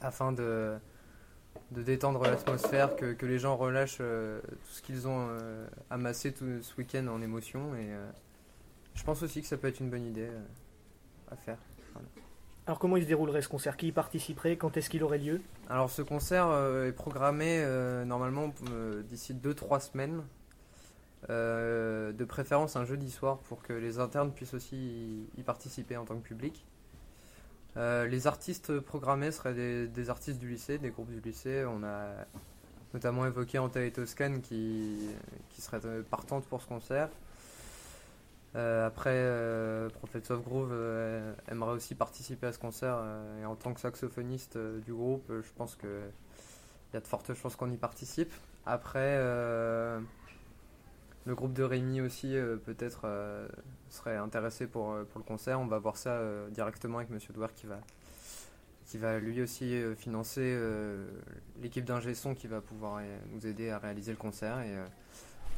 afin 0.00 0.32
de, 0.32 0.78
détendre 1.70 2.22
l'atmosphère, 2.22 2.96
que, 2.96 3.26
les 3.26 3.38
gens 3.38 3.56
relâchent 3.56 3.98
euh, 4.00 4.40
tout 4.40 4.72
ce 4.72 4.82
qu'ils 4.82 5.08
ont 5.08 5.28
euh, 5.30 5.66
amassé 5.90 6.32
tout 6.32 6.62
ce 6.62 6.76
week-end 6.76 7.06
en 7.08 7.20
émotion. 7.22 7.74
Et 7.74 7.92
euh, 7.92 8.10
je 8.94 9.04
pense 9.04 9.22
aussi 9.22 9.42
que 9.42 9.48
ça 9.48 9.56
peut 9.56 9.68
être 9.68 9.80
une 9.80 9.90
bonne 9.90 10.06
idée 10.06 10.28
euh, 10.28 11.32
à 11.32 11.36
faire. 11.36 11.58
Alors 12.68 12.78
comment 12.78 12.98
il 12.98 13.02
se 13.02 13.08
déroulerait 13.08 13.40
ce 13.40 13.48
concert? 13.48 13.78
Qui 13.78 13.86
y 13.86 13.92
participerait? 13.92 14.58
Quand 14.58 14.76
est-ce 14.76 14.90
qu'il 14.90 15.02
aurait 15.02 15.16
lieu? 15.16 15.40
Alors 15.70 15.88
ce 15.88 16.02
concert 16.02 16.48
euh, 16.48 16.88
est 16.88 16.92
programmé 16.92 17.62
euh, 17.64 18.04
normalement 18.04 18.52
euh, 18.70 19.02
d'ici 19.04 19.32
2-3 19.32 19.80
semaines. 19.80 20.22
De 21.28 22.24
préférence 22.28 22.76
un 22.76 22.84
jeudi 22.84 23.10
soir 23.10 23.38
pour 23.38 23.62
que 23.62 23.72
les 23.72 23.98
internes 23.98 24.32
puissent 24.32 24.52
aussi 24.52 25.26
y, 25.38 25.42
participer 25.42 25.96
en 25.96 26.04
tant 26.04 26.14
que 26.16 26.22
public. 26.22 26.66
Les 27.76 28.26
artistes 28.26 28.78
programmés 28.80 29.32
seraient 29.32 29.54
des, 29.88 30.10
artistes 30.10 30.38
du 30.38 30.48
lycée, 30.48 30.78
des 30.78 30.90
groupes 30.90 31.10
du 31.10 31.20
lycée. 31.20 31.64
On 31.66 31.82
a 31.82 32.10
notamment 32.92 33.26
évoqué 33.26 33.58
Anta 33.58 33.80
qui, 34.42 35.08
qui 35.48 35.62
serait 35.62 35.80
partante 36.10 36.44
pour 36.44 36.62
ce 36.62 36.66
concert. 36.68 37.08
Euh, 38.56 38.86
après, 38.86 39.14
euh, 39.14 39.88
Prophet 39.90 40.32
of 40.32 40.42
Groove 40.42 40.70
euh, 40.72 41.34
aimerait 41.50 41.72
aussi 41.72 41.94
participer 41.94 42.46
à 42.46 42.52
ce 42.52 42.58
concert 42.58 42.98
et 43.40 43.44
en 43.44 43.54
tant 43.54 43.74
que 43.74 43.80
saxophoniste 43.80 44.58
du 44.58 44.92
groupe, 44.92 45.24
je 45.28 45.50
pense 45.56 45.76
que 45.76 46.00
il 46.90 46.94
y 46.94 46.96
a 46.96 47.00
de 47.00 47.06
fortes 47.06 47.34
chances 47.34 47.56
qu'on 47.56 47.70
y 47.70 47.76
participe. 47.76 48.32
Après, 48.64 49.18
le 49.18 50.00
groupe 51.34 51.52
de 51.52 51.62
Rémi 51.62 52.00
aussi 52.00 52.34
peut-être 52.64 53.06
serait 53.90 54.16
intéressé 54.16 54.66
pour, 54.66 54.96
pour 55.10 55.18
le 55.18 55.24
concert. 55.24 55.60
On 55.60 55.66
va 55.66 55.78
voir 55.78 55.98
ça 55.98 56.18
directement 56.50 56.98
avec 56.98 57.10
Monsieur 57.10 57.34
Douar 57.34 57.52
qui 57.52 57.66
va, 57.66 57.78
qui 58.86 58.96
va 58.96 59.18
lui 59.18 59.42
aussi 59.42 59.78
financer 59.96 60.58
l'équipe 61.60 61.84
d'ingé 61.84 62.14
son 62.14 62.34
qui 62.34 62.46
va 62.46 62.62
pouvoir 62.62 63.02
nous 63.34 63.46
aider 63.46 63.68
à 63.68 63.78
réaliser 63.78 64.12
le 64.12 64.18
concert. 64.18 64.60
Et, 64.60 64.74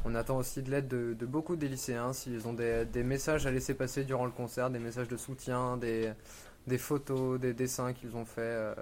on 0.05 0.15
attend 0.15 0.37
aussi 0.37 0.61
de 0.63 0.71
l'aide 0.71 0.87
de, 0.87 1.25
beaucoup 1.25 1.55
des 1.55 1.67
lycéens 1.67 2.13
s'ils 2.13 2.47
ont 2.47 2.53
des, 2.53 3.03
messages 3.03 3.45
à 3.45 3.51
laisser 3.51 3.73
passer 3.73 4.03
durant 4.03 4.25
le 4.25 4.31
concert, 4.31 4.69
des 4.69 4.79
messages 4.79 5.07
de 5.07 5.17
soutien, 5.17 5.77
des, 5.77 6.77
photos, 6.77 7.39
des 7.39 7.53
dessins 7.53 7.93
qu'ils 7.93 8.15
ont 8.15 8.25
fait 8.25 8.41
euh, 8.41 8.73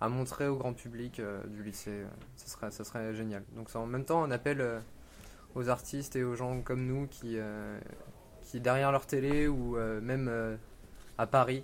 à 0.00 0.08
montrer 0.08 0.48
au 0.48 0.56
grand 0.56 0.72
public 0.72 1.20
euh, 1.20 1.42
du 1.48 1.62
lycée. 1.62 2.04
Ça 2.36 2.70
serait, 2.84 3.14
génial. 3.14 3.42
Donc 3.54 3.74
en 3.74 3.86
même 3.86 4.04
temps 4.04 4.24
un 4.24 4.30
appel 4.30 4.60
euh, 4.60 4.80
aux 5.54 5.68
artistes 5.68 6.16
et 6.16 6.24
aux 6.24 6.34
gens 6.34 6.62
comme 6.62 6.86
nous 6.86 7.06
qui, 7.08 7.36
derrière 8.54 8.90
leur 8.90 9.06
télé 9.06 9.46
ou 9.48 9.76
même 10.02 10.58
à 11.18 11.26
Paris, 11.26 11.62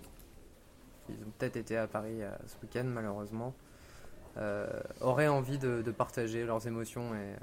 ils 1.09 1.16
ont 1.25 1.33
peut-être 1.38 1.57
été 1.57 1.76
à 1.76 1.88
Paris 1.88 2.21
ce 2.47 2.54
week-end 2.62 2.85
malheureusement, 2.85 3.52
auraient 5.00 5.26
envie 5.26 5.59
de, 5.59 5.83
de 5.83 5.90
partager 5.90 6.45
leurs 6.45 6.69
émotions 6.69 7.14
et, 7.16 7.35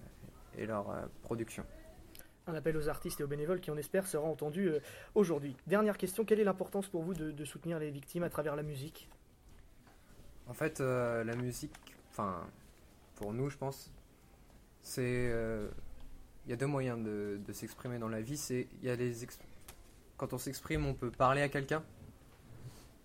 et 0.58 0.66
leur 0.66 0.90
euh, 0.90 1.06
production. 1.24 1.66
Un 2.48 2.54
appel 2.56 2.78
aux 2.78 2.88
artistes 2.90 3.20
et 3.20 3.24
aux 3.24 3.28
bénévoles 3.28 3.60
qui, 3.60 3.72
on 3.72 3.78
espère, 3.78 4.08
sera 4.08 4.28
entendu 4.28 4.70
euh, 4.70 4.80
aujourd'hui. 5.16 5.56
Dernière 5.68 5.98
question, 5.98 6.26
quelle 6.26 6.40
est 6.40 6.46
l'importance 6.46 6.88
pour 6.88 7.04
vous 7.04 7.14
de, 7.14 7.32
de 7.32 7.46
soutenir 7.46 7.80
les 7.80 7.92
victimes 7.92 8.24
à 8.24 8.30
travers 8.30 8.56
la 8.56 8.64
musique? 8.64 9.10
En 10.48 10.54
fait, 10.54 10.80
euh, 10.80 11.24
la 11.24 11.36
musique, 11.36 11.76
enfin, 12.10 12.48
pour 13.16 13.34
nous, 13.34 13.50
je 13.50 13.58
pense, 13.58 13.92
c'est. 14.82 15.02
euh, 15.04 15.68
Il 16.46 16.52
y 16.52 16.54
a 16.54 16.56
deux 16.56 16.68
moyens 16.68 17.04
de, 17.04 17.38
de 17.46 17.54
s'exprimer 17.54 18.00
dans 18.00 18.08
la 18.08 18.22
vie. 18.22 18.38
C'est, 18.38 18.70
y 18.82 18.90
a 18.90 18.96
les 18.96 19.12
Quand 20.16 20.32
on 20.32 20.38
s'exprime, 20.38 20.86
on 20.86 20.94
peut 20.94 21.12
parler 21.12 21.42
à 21.42 21.50
quelqu'un, 21.50 21.84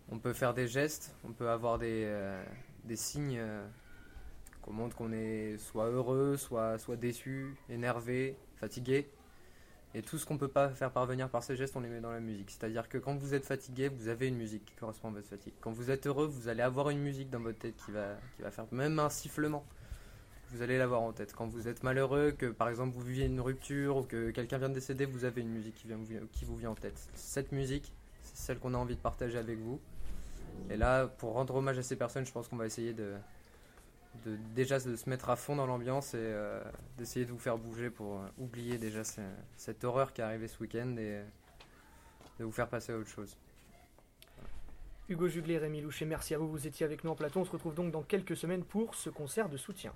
on 0.08 0.20
peut 0.20 0.32
faire 0.32 0.54
des 0.54 0.68
gestes, 0.68 1.12
on 1.24 1.32
peut 1.32 1.50
avoir 1.50 1.78
des, 1.78 2.04
euh, 2.06 2.40
des 2.84 2.94
signes 2.94 3.42
qu'on 4.62 4.72
montre 4.72 4.96
qu'on 4.96 5.12
est 5.12 5.58
soit 5.58 5.88
heureux, 5.88 6.36
soit, 6.36 6.78
soit 6.78 6.96
déçu, 6.96 7.54
énervé, 7.68 8.36
fatigué. 8.56 9.10
Et 9.94 10.00
tout 10.00 10.16
ce 10.16 10.24
qu'on 10.24 10.38
peut 10.38 10.48
pas 10.48 10.70
faire 10.70 10.90
parvenir 10.90 11.28
par 11.28 11.42
ces 11.42 11.54
gestes, 11.54 11.76
on 11.76 11.80
les 11.80 11.88
met 11.88 12.00
dans 12.00 12.12
la 12.12 12.20
musique. 12.20 12.50
C'est-à-dire 12.50 12.88
que 12.88 12.96
quand 12.96 13.14
vous 13.14 13.34
êtes 13.34 13.44
fatigué, 13.44 13.88
vous 13.88 14.08
avez 14.08 14.28
une 14.28 14.36
musique 14.36 14.64
qui 14.64 14.74
correspond 14.74 15.08
à 15.08 15.10
votre 15.12 15.28
fatigue. 15.28 15.52
Quand 15.60 15.72
vous 15.72 15.90
êtes 15.90 16.06
heureux, 16.06 16.26
vous 16.26 16.48
allez 16.48 16.62
avoir 16.62 16.88
une 16.88 17.00
musique 17.00 17.28
dans 17.28 17.40
votre 17.40 17.58
tête 17.58 17.76
qui 17.84 17.90
va, 17.90 18.16
qui 18.36 18.42
va 18.42 18.50
faire 18.50 18.64
même 18.72 18.98
un 18.98 19.10
sifflement. 19.10 19.66
Vous 20.48 20.62
allez 20.62 20.78
l'avoir 20.78 21.02
en 21.02 21.12
tête. 21.12 21.34
Quand 21.34 21.46
vous 21.46 21.68
êtes 21.68 21.82
malheureux, 21.82 22.32
que 22.32 22.46
par 22.46 22.68
exemple 22.68 22.94
vous 22.94 23.02
viviez 23.02 23.26
une 23.26 23.40
rupture 23.40 23.98
ou 23.98 24.02
que 24.02 24.30
quelqu'un 24.30 24.58
vient 24.58 24.68
de 24.70 24.74
décéder, 24.74 25.04
vous 25.04 25.24
avez 25.24 25.42
une 25.42 25.50
musique 25.50 25.74
qui, 25.74 25.86
vient, 25.86 25.98
qui 26.32 26.44
vous 26.46 26.56
vient 26.56 26.70
en 26.70 26.74
tête. 26.74 27.08
Cette 27.14 27.52
musique, 27.52 27.92
c'est 28.22 28.36
celle 28.36 28.58
qu'on 28.58 28.72
a 28.72 28.78
envie 28.78 28.96
de 28.96 29.00
partager 29.00 29.36
avec 29.36 29.58
vous. 29.58 29.78
Et 30.70 30.76
là, 30.76 31.06
pour 31.06 31.34
rendre 31.34 31.54
hommage 31.54 31.78
à 31.78 31.82
ces 31.82 31.96
personnes, 31.96 32.24
je 32.24 32.32
pense 32.32 32.48
qu'on 32.48 32.56
va 32.56 32.66
essayer 32.66 32.92
de, 32.94 33.14
de 34.26 34.36
déjà 34.54 34.78
de 34.78 34.94
se 34.96 35.08
mettre 35.08 35.30
à 35.30 35.36
fond 35.36 35.56
dans 35.56 35.66
l'ambiance 35.66 36.14
et 36.14 36.18
euh, 36.20 36.62
d'essayer 36.98 37.24
de 37.24 37.30
vous 37.32 37.38
faire 37.38 37.58
bouger 37.58 37.90
pour 37.90 38.18
euh, 38.18 38.26
oublier 38.38 38.78
déjà 38.78 39.04
ce- 39.04 39.20
cette 39.56 39.84
horreur 39.84 40.12
qui 40.12 40.20
est 40.20 40.24
arrivée 40.24 40.48
ce 40.48 40.58
week-end 40.60 40.94
et 40.98 41.22
de 42.38 42.44
vous 42.44 42.52
faire 42.52 42.68
passer 42.68 42.92
à 42.92 42.96
autre 42.98 43.08
chose. 43.08 43.36
Hugo 45.08 45.28
Juglet, 45.28 45.58
Rémi 45.58 45.80
Louchet, 45.80 46.04
merci 46.04 46.34
à 46.34 46.38
vous, 46.38 46.48
vous 46.48 46.66
étiez 46.66 46.86
avec 46.86 47.04
nous 47.04 47.10
en 47.10 47.14
plateau. 47.16 47.40
On 47.40 47.44
se 47.44 47.50
retrouve 47.50 47.74
donc 47.74 47.90
dans 47.90 48.02
quelques 48.02 48.36
semaines 48.36 48.64
pour 48.64 48.94
ce 48.94 49.10
concert 49.10 49.48
de 49.48 49.56
soutien. 49.56 49.92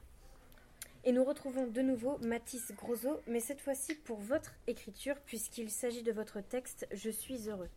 Et 1.04 1.12
nous 1.12 1.22
retrouvons 1.24 1.68
de 1.68 1.80
nouveau 1.82 2.18
Mathis 2.18 2.72
Grosso, 2.72 3.20
mais 3.28 3.38
cette 3.40 3.60
fois-ci 3.60 3.94
pour 3.94 4.18
votre 4.18 4.52
écriture, 4.66 5.14
puisqu'il 5.24 5.70
s'agit 5.70 6.02
de 6.02 6.10
votre 6.10 6.40
texte 6.40 6.86
Je 6.92 7.10
suis 7.10 7.48
heureux. 7.48 7.68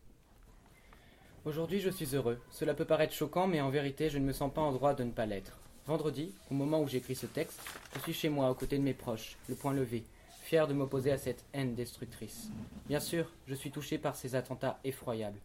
Aujourd'hui, 1.45 1.79
je 1.79 1.89
suis 1.91 2.15
heureux. 2.15 2.41
Cela 2.49 2.73
peut 2.73 2.85
paraître 2.85 3.13
choquant, 3.13 3.45
mais 3.47 3.61
en 3.61 3.69
vérité, 3.69 4.09
je 4.09 4.17
ne 4.17 4.25
me 4.25 4.33
sens 4.33 4.51
pas 4.51 4.61
en 4.61 4.71
droit 4.71 4.93
de 4.95 5.03
ne 5.03 5.11
pas 5.11 5.27
l'être. 5.27 5.59
Vendredi, 5.89 6.31
au 6.51 6.53
moment 6.53 6.83
où 6.83 6.87
j'écris 6.87 7.15
ce 7.15 7.25
texte, 7.25 7.59
je 7.95 7.99
suis 8.01 8.13
chez 8.13 8.29
moi, 8.29 8.51
aux 8.51 8.53
côtés 8.53 8.77
de 8.77 8.83
mes 8.83 8.93
proches, 8.93 9.37
le 9.49 9.55
poing 9.55 9.73
levé, 9.73 10.03
fier 10.43 10.67
de 10.67 10.73
m'opposer 10.75 11.11
à 11.11 11.17
cette 11.17 11.43
haine 11.51 11.73
destructrice. 11.73 12.51
Bien 12.87 12.99
sûr, 12.99 13.31
je 13.47 13.55
suis 13.55 13.71
touché 13.71 13.97
par 13.97 14.15
ces 14.15 14.35
attentats 14.35 14.79
effroyables. 14.83 15.39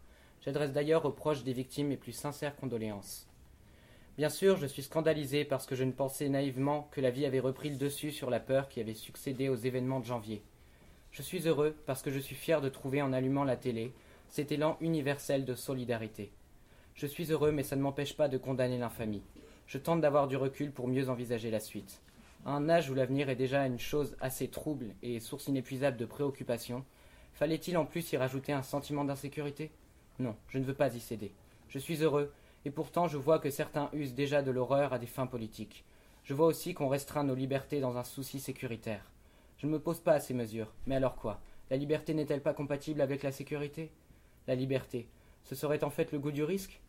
J'adresse 0.44 0.72
d'ailleurs 0.72 1.06
aux 1.06 1.12
proches 1.12 1.44
des 1.44 1.54
victimes 1.54 1.88
mes 1.88 1.96
plus 1.96 2.12
sincères 2.12 2.56
condoléances. 2.56 3.26
Bien 4.18 4.28
sûr, 4.28 4.58
je 4.58 4.66
suis 4.66 4.82
scandalisé 4.82 5.46
parce 5.46 5.64
que 5.64 5.76
je 5.76 5.82
ne 5.82 5.92
pensais 5.92 6.28
naïvement 6.28 6.90
que 6.90 7.00
la 7.00 7.10
vie 7.10 7.24
avait 7.24 7.40
repris 7.40 7.70
le 7.70 7.78
dessus 7.78 8.10
sur 8.10 8.28
la 8.28 8.38
peur 8.38 8.68
qui 8.68 8.80
avait 8.80 8.92
succédé 8.92 9.48
aux 9.48 9.56
événements 9.56 10.00
de 10.00 10.04
janvier. 10.04 10.42
Je 11.10 11.22
suis 11.22 11.48
heureux 11.48 11.74
parce 11.86 12.02
que 12.02 12.10
je 12.10 12.18
suis 12.18 12.36
fier 12.36 12.60
de 12.60 12.68
trouver 12.68 13.00
en 13.00 13.14
allumant 13.14 13.44
la 13.44 13.56
télé 13.56 13.94
cet 14.28 14.52
élan 14.52 14.76
universel 14.82 15.46
de 15.46 15.54
solidarité. 15.54 16.30
Je 16.96 17.06
suis 17.06 17.32
heureux, 17.32 17.50
mais 17.50 17.62
ça 17.62 17.76
ne 17.76 17.80
m'empêche 17.80 18.14
pas 18.14 18.28
de 18.28 18.36
condamner 18.36 18.76
l'infamie. 18.76 19.22
Je 19.66 19.78
tente 19.78 20.00
d'avoir 20.00 20.28
du 20.28 20.36
recul 20.36 20.70
pour 20.70 20.88
mieux 20.88 21.08
envisager 21.08 21.50
la 21.50 21.60
suite. 21.60 22.02
À 22.44 22.52
un 22.52 22.68
âge 22.68 22.90
où 22.90 22.94
l'avenir 22.94 23.30
est 23.30 23.36
déjà 23.36 23.66
une 23.66 23.78
chose 23.78 24.16
assez 24.20 24.48
trouble 24.48 24.94
et 25.02 25.20
source 25.20 25.48
inépuisable 25.48 25.96
de 25.96 26.04
préoccupation, 26.04 26.84
fallait-il 27.32 27.76
en 27.78 27.86
plus 27.86 28.12
y 28.12 28.16
rajouter 28.16 28.52
un 28.52 28.62
sentiment 28.62 29.04
d'insécurité? 29.04 29.70
Non, 30.18 30.36
je 30.48 30.58
ne 30.58 30.64
veux 30.64 30.74
pas 30.74 30.94
y 30.94 31.00
céder. 31.00 31.32
Je 31.68 31.78
suis 31.78 32.02
heureux, 32.02 32.32
et 32.64 32.70
pourtant 32.70 33.08
je 33.08 33.16
vois 33.16 33.38
que 33.38 33.50
certains 33.50 33.88
usent 33.92 34.14
déjà 34.14 34.42
de 34.42 34.50
l'horreur 34.50 34.92
à 34.92 34.98
des 34.98 35.06
fins 35.06 35.26
politiques. 35.26 35.84
Je 36.24 36.34
vois 36.34 36.46
aussi 36.46 36.74
qu'on 36.74 36.88
restreint 36.88 37.24
nos 37.24 37.34
libertés 37.34 37.80
dans 37.80 37.96
un 37.96 38.04
souci 38.04 38.40
sécuritaire. 38.40 39.10
Je 39.58 39.66
ne 39.66 39.72
me 39.72 39.80
pose 39.80 40.00
pas 40.00 40.12
à 40.12 40.20
ces 40.20 40.34
mesures, 40.34 40.72
mais 40.86 40.96
alors 40.96 41.16
quoi? 41.16 41.40
La 41.70 41.78
liberté 41.78 42.12
n'est-elle 42.12 42.42
pas 42.42 42.54
compatible 42.54 43.00
avec 43.00 43.22
la 43.22 43.32
sécurité? 43.32 43.90
La 44.46 44.54
liberté, 44.54 45.08
ce 45.44 45.54
serait 45.54 45.82
en 45.82 45.90
fait 45.90 46.12
le 46.12 46.18
goût 46.18 46.32
du 46.32 46.44
risque? 46.44 46.80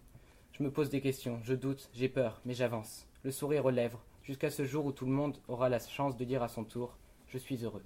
Je 0.57 0.63
me 0.63 0.71
pose 0.71 0.89
des 0.89 1.01
questions, 1.01 1.41
je 1.43 1.53
doute, 1.53 1.89
j'ai 1.93 2.07
peur, 2.07 2.39
mais 2.45 2.53
j'avance, 2.53 3.05
le 3.23 3.31
sourire 3.31 3.65
aux 3.65 3.71
lèvres, 3.71 4.01
jusqu'à 4.23 4.49
ce 4.49 4.63
jour 4.63 4.85
où 4.85 4.93
tout 4.93 5.05
le 5.05 5.11
monde 5.11 5.35
aura 5.49 5.67
la 5.67 5.79
chance 5.79 6.15
de 6.15 6.23
dire 6.23 6.43
à 6.43 6.47
son 6.47 6.63
tour 6.63 6.95
Je 7.27 7.37
suis 7.37 7.65
heureux. 7.65 7.83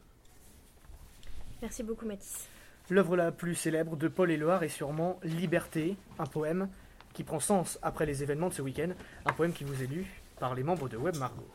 Merci 1.63 1.81
beaucoup 1.81 2.05
Mathis. 2.05 2.47
L'œuvre 2.91 3.17
la 3.17 3.31
plus 3.31 3.55
célèbre 3.55 3.95
de 3.95 4.07
Paul 4.07 4.29
Éluard 4.29 4.61
est 4.61 4.69
sûrement 4.69 5.19
Liberté, 5.23 5.97
un 6.19 6.27
poème 6.27 6.69
qui 7.13 7.23
prend 7.23 7.39
sens 7.39 7.79
après 7.81 8.05
les 8.05 8.21
événements 8.21 8.49
de 8.49 8.53
ce 8.53 8.61
week-end, 8.61 8.91
un 9.25 9.33
poème 9.33 9.53
qui 9.53 9.63
vous 9.63 9.81
est 9.81 9.87
lu 9.87 10.05
par 10.39 10.53
les 10.53 10.61
membres 10.61 10.89
de 10.89 10.97
Web 10.97 11.17
Margot. 11.17 11.49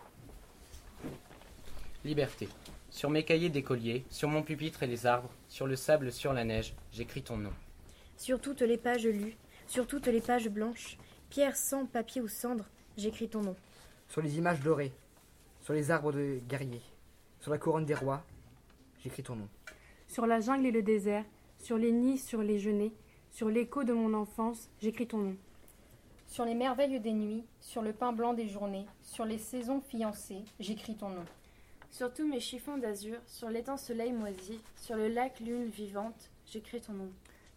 Liberté. 2.05 2.49
Sur 2.91 3.11
mes 3.11 3.25
cahiers 3.25 3.51
d'écolier, 3.51 4.05
sur 4.11 4.29
mon 4.29 4.43
pupitre 4.43 4.83
et 4.83 4.89
les 4.89 5.07
arbres, 5.07 5.31
sur 5.47 5.69
le 5.69 5.77
sable, 5.77 6.11
sur 6.11 6.33
la 6.33 6.43
neige, 6.43 6.75
j'écris 6.91 7.23
ton 7.23 7.37
nom. 7.37 7.53
Sur 8.17 8.41
toutes 8.41 8.63
les 8.63 8.79
pages 8.79 9.07
lues, 9.07 9.37
sur 9.67 9.87
toutes 9.87 10.07
les 10.07 10.21
pages 10.21 10.49
blanches, 10.49 10.99
pierre, 11.31 11.57
sang, 11.57 11.87
papier 11.87 12.21
ou 12.21 12.29
cendre, 12.29 12.65
j'écris 12.97 13.29
ton 13.29 13.43
nom. 13.43 13.57
Sur 14.09 14.23
les 14.23 14.39
images 14.39 14.61
dorées, 14.61 14.93
sur 15.61 15.75
les 15.75 15.91
arbres 15.91 16.13
de 16.13 16.41
guerriers, 16.49 16.83
sur 17.41 17.51
la 17.51 17.59
couronne 17.59 17.85
des 17.85 17.95
rois, 17.95 18.23
j'écris 19.03 19.23
ton 19.23 19.37
nom. 19.37 19.49
Sur 20.07 20.27
la 20.27 20.41
jungle 20.41 20.67
et 20.67 20.71
le 20.71 20.83
désert, 20.83 21.25
sur 21.59 21.79
les 21.79 21.93
nids, 21.93 22.19
sur 22.19 22.43
les 22.43 22.59
genêts, 22.59 22.93
sur 23.31 23.49
l'écho 23.49 23.85
de 23.85 23.93
mon 23.93 24.15
enfance, 24.15 24.69
j'écris 24.81 25.07
ton 25.07 25.19
nom. 25.19 25.37
Sur 26.27 26.45
les 26.45 26.55
merveilles 26.55 27.01
des 27.01 27.13
nuits, 27.13 27.45
sur 27.61 27.83
le 27.83 27.93
pain 27.93 28.13
blanc 28.13 28.35
des 28.35 28.49
journées, 28.49 28.87
sur 29.03 29.25
les 29.25 29.39
saisons 29.39 29.81
fiancées, 29.81 30.45
j'écris 30.61 30.97
ton 30.97 31.09
nom. 31.09 31.25
Sur 31.91 32.13
tous 32.13 32.27
mes 32.27 32.41
chiffons 32.41 32.77
d'azur, 32.77 33.19
sur 33.27 33.49
l'étang 33.49 33.77
soleil 33.77 34.13
moisi, 34.13 34.61
sur 34.77 34.97
le 34.97 35.09
lac 35.09 35.41
lune 35.41 35.67
vivante, 35.67 36.31
j'écris 36.47 36.81
ton 36.81 36.93
nom. 36.93 37.11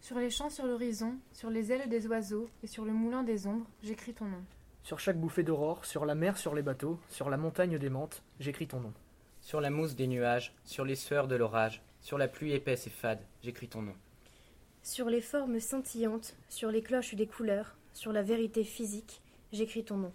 Sur 0.07 0.19
les 0.19 0.29
champs 0.29 0.49
sur 0.49 0.65
l'horizon, 0.65 1.17
sur 1.33 1.49
les 1.49 1.73
ailes 1.73 1.89
des 1.89 2.07
oiseaux 2.07 2.49
et 2.63 2.67
sur 2.67 2.85
le 2.85 2.93
moulin 2.93 3.23
des 3.23 3.45
ombres, 3.45 3.67
j'écris 3.83 4.13
ton 4.13 4.23
nom. 4.23 4.41
Sur 4.81 5.01
chaque 5.01 5.19
bouffée 5.19 5.43
d'aurore, 5.43 5.83
sur 5.83 6.05
la 6.05 6.15
mer, 6.15 6.37
sur 6.37 6.55
les 6.55 6.61
bateaux, 6.61 6.97
sur 7.09 7.29
la 7.29 7.35
montagne 7.35 7.77
des 7.77 7.89
menthes, 7.89 8.23
j'écris 8.39 8.67
ton 8.67 8.79
nom. 8.79 8.93
Sur 9.41 9.59
la 9.59 9.69
mousse 9.69 9.95
des 9.95 10.07
nuages, 10.07 10.55
sur 10.63 10.85
les 10.85 10.95
sueurs 10.95 11.27
de 11.27 11.35
l'orage, 11.35 11.81
sur 11.99 12.17
la 12.17 12.29
pluie 12.29 12.53
épaisse 12.53 12.87
et 12.87 12.89
fade, 12.89 13.19
j'écris 13.43 13.67
ton 13.67 13.81
nom. 13.81 13.95
Sur 14.81 15.09
les 15.09 15.19
formes 15.19 15.59
scintillantes, 15.59 16.37
sur 16.47 16.71
les 16.71 16.81
cloches 16.81 17.15
des 17.15 17.27
couleurs, 17.27 17.75
sur 17.93 18.13
la 18.13 18.23
vérité 18.23 18.63
physique, 18.63 19.21
j'écris 19.51 19.83
ton 19.83 19.97
nom. 19.97 20.13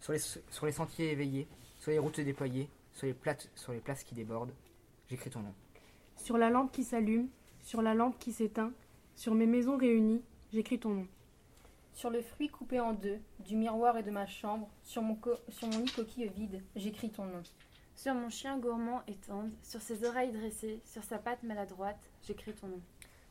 Sur 0.00 0.14
les, 0.14 0.18
sur 0.18 0.66
les 0.66 0.72
sentiers 0.72 1.12
éveillés, 1.12 1.46
sur 1.78 1.92
les 1.92 2.00
routes 2.00 2.18
déployées, 2.18 2.68
sur 2.92 3.06
les, 3.06 3.14
plates, 3.14 3.48
sur 3.54 3.72
les 3.72 3.78
places 3.78 4.02
qui 4.02 4.16
débordent, 4.16 4.52
j'écris 5.08 5.30
ton 5.30 5.42
nom. 5.42 5.54
Sur 6.16 6.38
la 6.38 6.50
lampe 6.50 6.72
qui 6.72 6.82
s'allume, 6.82 7.28
sur 7.62 7.82
la 7.82 7.94
lampe 7.94 8.18
qui 8.18 8.32
s'éteint, 8.32 8.72
sur 9.16 9.34
mes 9.34 9.46
maisons 9.46 9.76
réunies, 9.76 10.22
j'écris 10.52 10.78
ton 10.78 10.90
nom. 10.90 11.06
Sur 11.94 12.10
le 12.10 12.22
fruit 12.22 12.48
coupé 12.48 12.80
en 12.80 12.92
deux, 12.94 13.18
du 13.40 13.56
miroir 13.56 13.98
et 13.98 14.02
de 14.02 14.10
ma 14.10 14.26
chambre, 14.26 14.68
sur 14.82 15.02
mon, 15.02 15.14
co- 15.14 15.36
sur 15.50 15.68
mon 15.68 15.78
lit 15.80 15.92
coquille 15.92 16.28
vide, 16.28 16.62
j'écris 16.74 17.10
ton 17.10 17.24
nom. 17.24 17.42
Sur 17.94 18.14
mon 18.14 18.30
chien 18.30 18.58
gourmand 18.58 19.02
et 19.06 19.14
tendre, 19.14 19.50
sur 19.62 19.80
ses 19.82 20.04
oreilles 20.04 20.32
dressées, 20.32 20.80
sur 20.86 21.04
sa 21.04 21.18
patte 21.18 21.42
maladroite, 21.42 22.00
j'écris 22.26 22.54
ton 22.54 22.68
nom. 22.68 22.80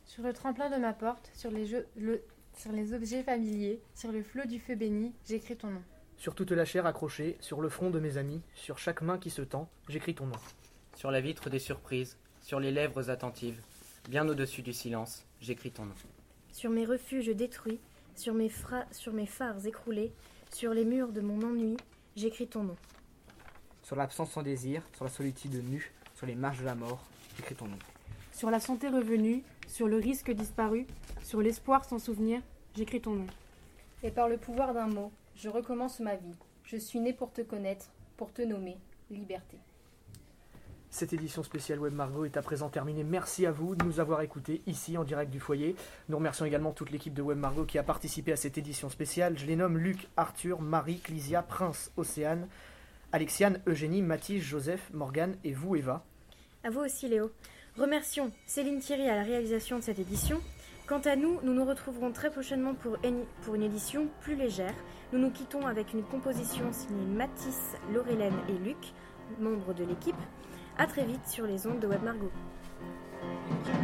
Sur 0.06 0.22
le 0.22 0.32
tremplin 0.32 0.70
de 0.70 0.76
ma 0.76 0.92
porte, 0.92 1.30
sur 1.34 1.50
les, 1.50 1.66
jeux- 1.66 1.86
le- 1.96 2.22
sur 2.56 2.70
les 2.70 2.94
objets 2.94 3.24
familiers, 3.24 3.80
sur 3.94 4.12
le 4.12 4.22
flot 4.22 4.46
du 4.46 4.60
feu 4.60 4.76
béni, 4.76 5.12
j'écris 5.26 5.56
ton 5.56 5.68
nom. 5.70 5.82
Sur 6.16 6.36
toute 6.36 6.52
la 6.52 6.64
chair 6.64 6.86
accrochée, 6.86 7.36
sur 7.40 7.60
le 7.60 7.68
front 7.68 7.90
de 7.90 7.98
mes 7.98 8.16
amis, 8.16 8.40
sur 8.54 8.78
chaque 8.78 9.02
main 9.02 9.18
qui 9.18 9.30
se 9.30 9.42
tend, 9.42 9.68
j'écris 9.88 10.14
ton 10.14 10.26
nom. 10.26 10.36
Sur 10.94 11.10
la 11.10 11.20
vitre 11.20 11.50
des 11.50 11.58
surprises, 11.58 12.16
sur 12.40 12.60
les 12.60 12.70
lèvres 12.70 13.10
attentives, 13.10 13.60
bien 14.08 14.28
au-dessus 14.28 14.62
du 14.62 14.72
silence, 14.72 15.26
j'écris 15.42 15.70
ton 15.70 15.84
nom. 15.84 15.94
Sur 16.52 16.70
mes 16.70 16.86
refuges 16.86 17.28
détruits, 17.28 17.80
sur 18.14 18.32
mes, 18.32 18.48
fra- 18.48 18.86
sur 18.92 19.12
mes 19.12 19.26
phares 19.26 19.66
écroulés, 19.66 20.12
sur 20.52 20.72
les 20.72 20.84
murs 20.84 21.12
de 21.12 21.20
mon 21.20 21.42
ennui, 21.42 21.76
j'écris 22.16 22.46
ton 22.46 22.62
nom. 22.64 22.76
Sur 23.82 23.96
l'absence 23.96 24.30
sans 24.30 24.42
désir, 24.42 24.82
sur 24.94 25.04
la 25.04 25.10
solitude 25.10 25.54
nue, 25.68 25.92
sur 26.14 26.26
les 26.26 26.34
marches 26.34 26.60
de 26.60 26.64
la 26.64 26.74
mort, 26.74 27.02
j'écris 27.36 27.54
ton 27.56 27.66
nom. 27.66 27.78
Sur 28.32 28.50
la 28.50 28.60
santé 28.60 28.88
revenue, 28.88 29.42
sur 29.66 29.88
le 29.88 29.96
risque 29.96 30.30
disparu, 30.30 30.86
sur 31.22 31.42
l'espoir 31.42 31.84
sans 31.84 31.98
souvenir, 31.98 32.40
j'écris 32.76 33.00
ton 33.00 33.14
nom. 33.14 33.26
Et 34.02 34.10
par 34.10 34.28
le 34.28 34.36
pouvoir 34.36 34.72
d'un 34.74 34.86
mot, 34.86 35.10
je 35.36 35.48
recommence 35.48 36.00
ma 36.00 36.16
vie. 36.16 36.34
Je 36.64 36.76
suis 36.76 37.00
né 37.00 37.12
pour 37.12 37.32
te 37.32 37.40
connaître, 37.42 37.90
pour 38.16 38.32
te 38.32 38.42
nommer, 38.42 38.76
liberté. 39.10 39.56
Cette 40.92 41.14
édition 41.14 41.42
spéciale 41.42 41.78
Web 41.78 41.94
Margot 41.94 42.26
est 42.26 42.36
à 42.36 42.42
présent 42.42 42.68
terminée. 42.68 43.02
Merci 43.02 43.46
à 43.46 43.50
vous 43.50 43.74
de 43.74 43.82
nous 43.82 43.98
avoir 43.98 44.20
écoutés 44.20 44.60
ici 44.66 44.98
en 44.98 45.04
direct 45.04 45.30
du 45.30 45.40
foyer. 45.40 45.74
Nous 46.10 46.18
remercions 46.18 46.44
également 46.44 46.72
toute 46.72 46.90
l'équipe 46.90 47.14
de 47.14 47.22
Web 47.22 47.38
Margot 47.38 47.64
qui 47.64 47.78
a 47.78 47.82
participé 47.82 48.30
à 48.30 48.36
cette 48.36 48.58
édition 48.58 48.90
spéciale. 48.90 49.38
Je 49.38 49.46
les 49.46 49.56
nomme 49.56 49.78
Luc, 49.78 50.06
Arthur, 50.18 50.60
Marie, 50.60 50.98
Clisia, 50.98 51.40
Prince, 51.40 51.90
Océane, 51.96 52.46
Alexiane, 53.10 53.62
Eugénie, 53.66 54.02
Mathis, 54.02 54.42
Joseph, 54.42 54.90
Morgane 54.92 55.36
et 55.44 55.54
vous 55.54 55.76
Eva. 55.76 56.04
À 56.62 56.68
vous 56.68 56.80
aussi, 56.80 57.08
Léo. 57.08 57.30
Remercions 57.78 58.30
Céline 58.44 58.80
Thierry 58.80 59.08
à 59.08 59.16
la 59.16 59.22
réalisation 59.22 59.78
de 59.78 59.82
cette 59.82 59.98
édition. 59.98 60.42
Quant 60.86 61.00
à 61.00 61.16
nous, 61.16 61.40
nous 61.42 61.54
nous 61.54 61.64
retrouverons 61.64 62.12
très 62.12 62.30
prochainement 62.30 62.74
pour 62.74 62.98
une, 63.02 63.62
édition 63.62 64.08
plus 64.20 64.36
légère. 64.36 64.74
Nous 65.14 65.18
nous 65.18 65.30
quittons 65.30 65.66
avec 65.66 65.94
une 65.94 66.02
composition 66.02 66.70
signée 66.70 67.06
Mathis, 67.06 67.76
Laurélène 67.94 68.36
et 68.50 68.58
Luc, 68.62 68.92
membres 69.40 69.72
de 69.72 69.84
l'équipe. 69.84 70.16
À 70.78 70.86
très 70.86 71.04
vite 71.04 71.26
sur 71.26 71.46
les 71.46 71.66
ondes 71.66 71.80
de 71.80 71.86
Web 71.86 72.02
Margot. 72.02 72.30
Merci. 73.66 73.81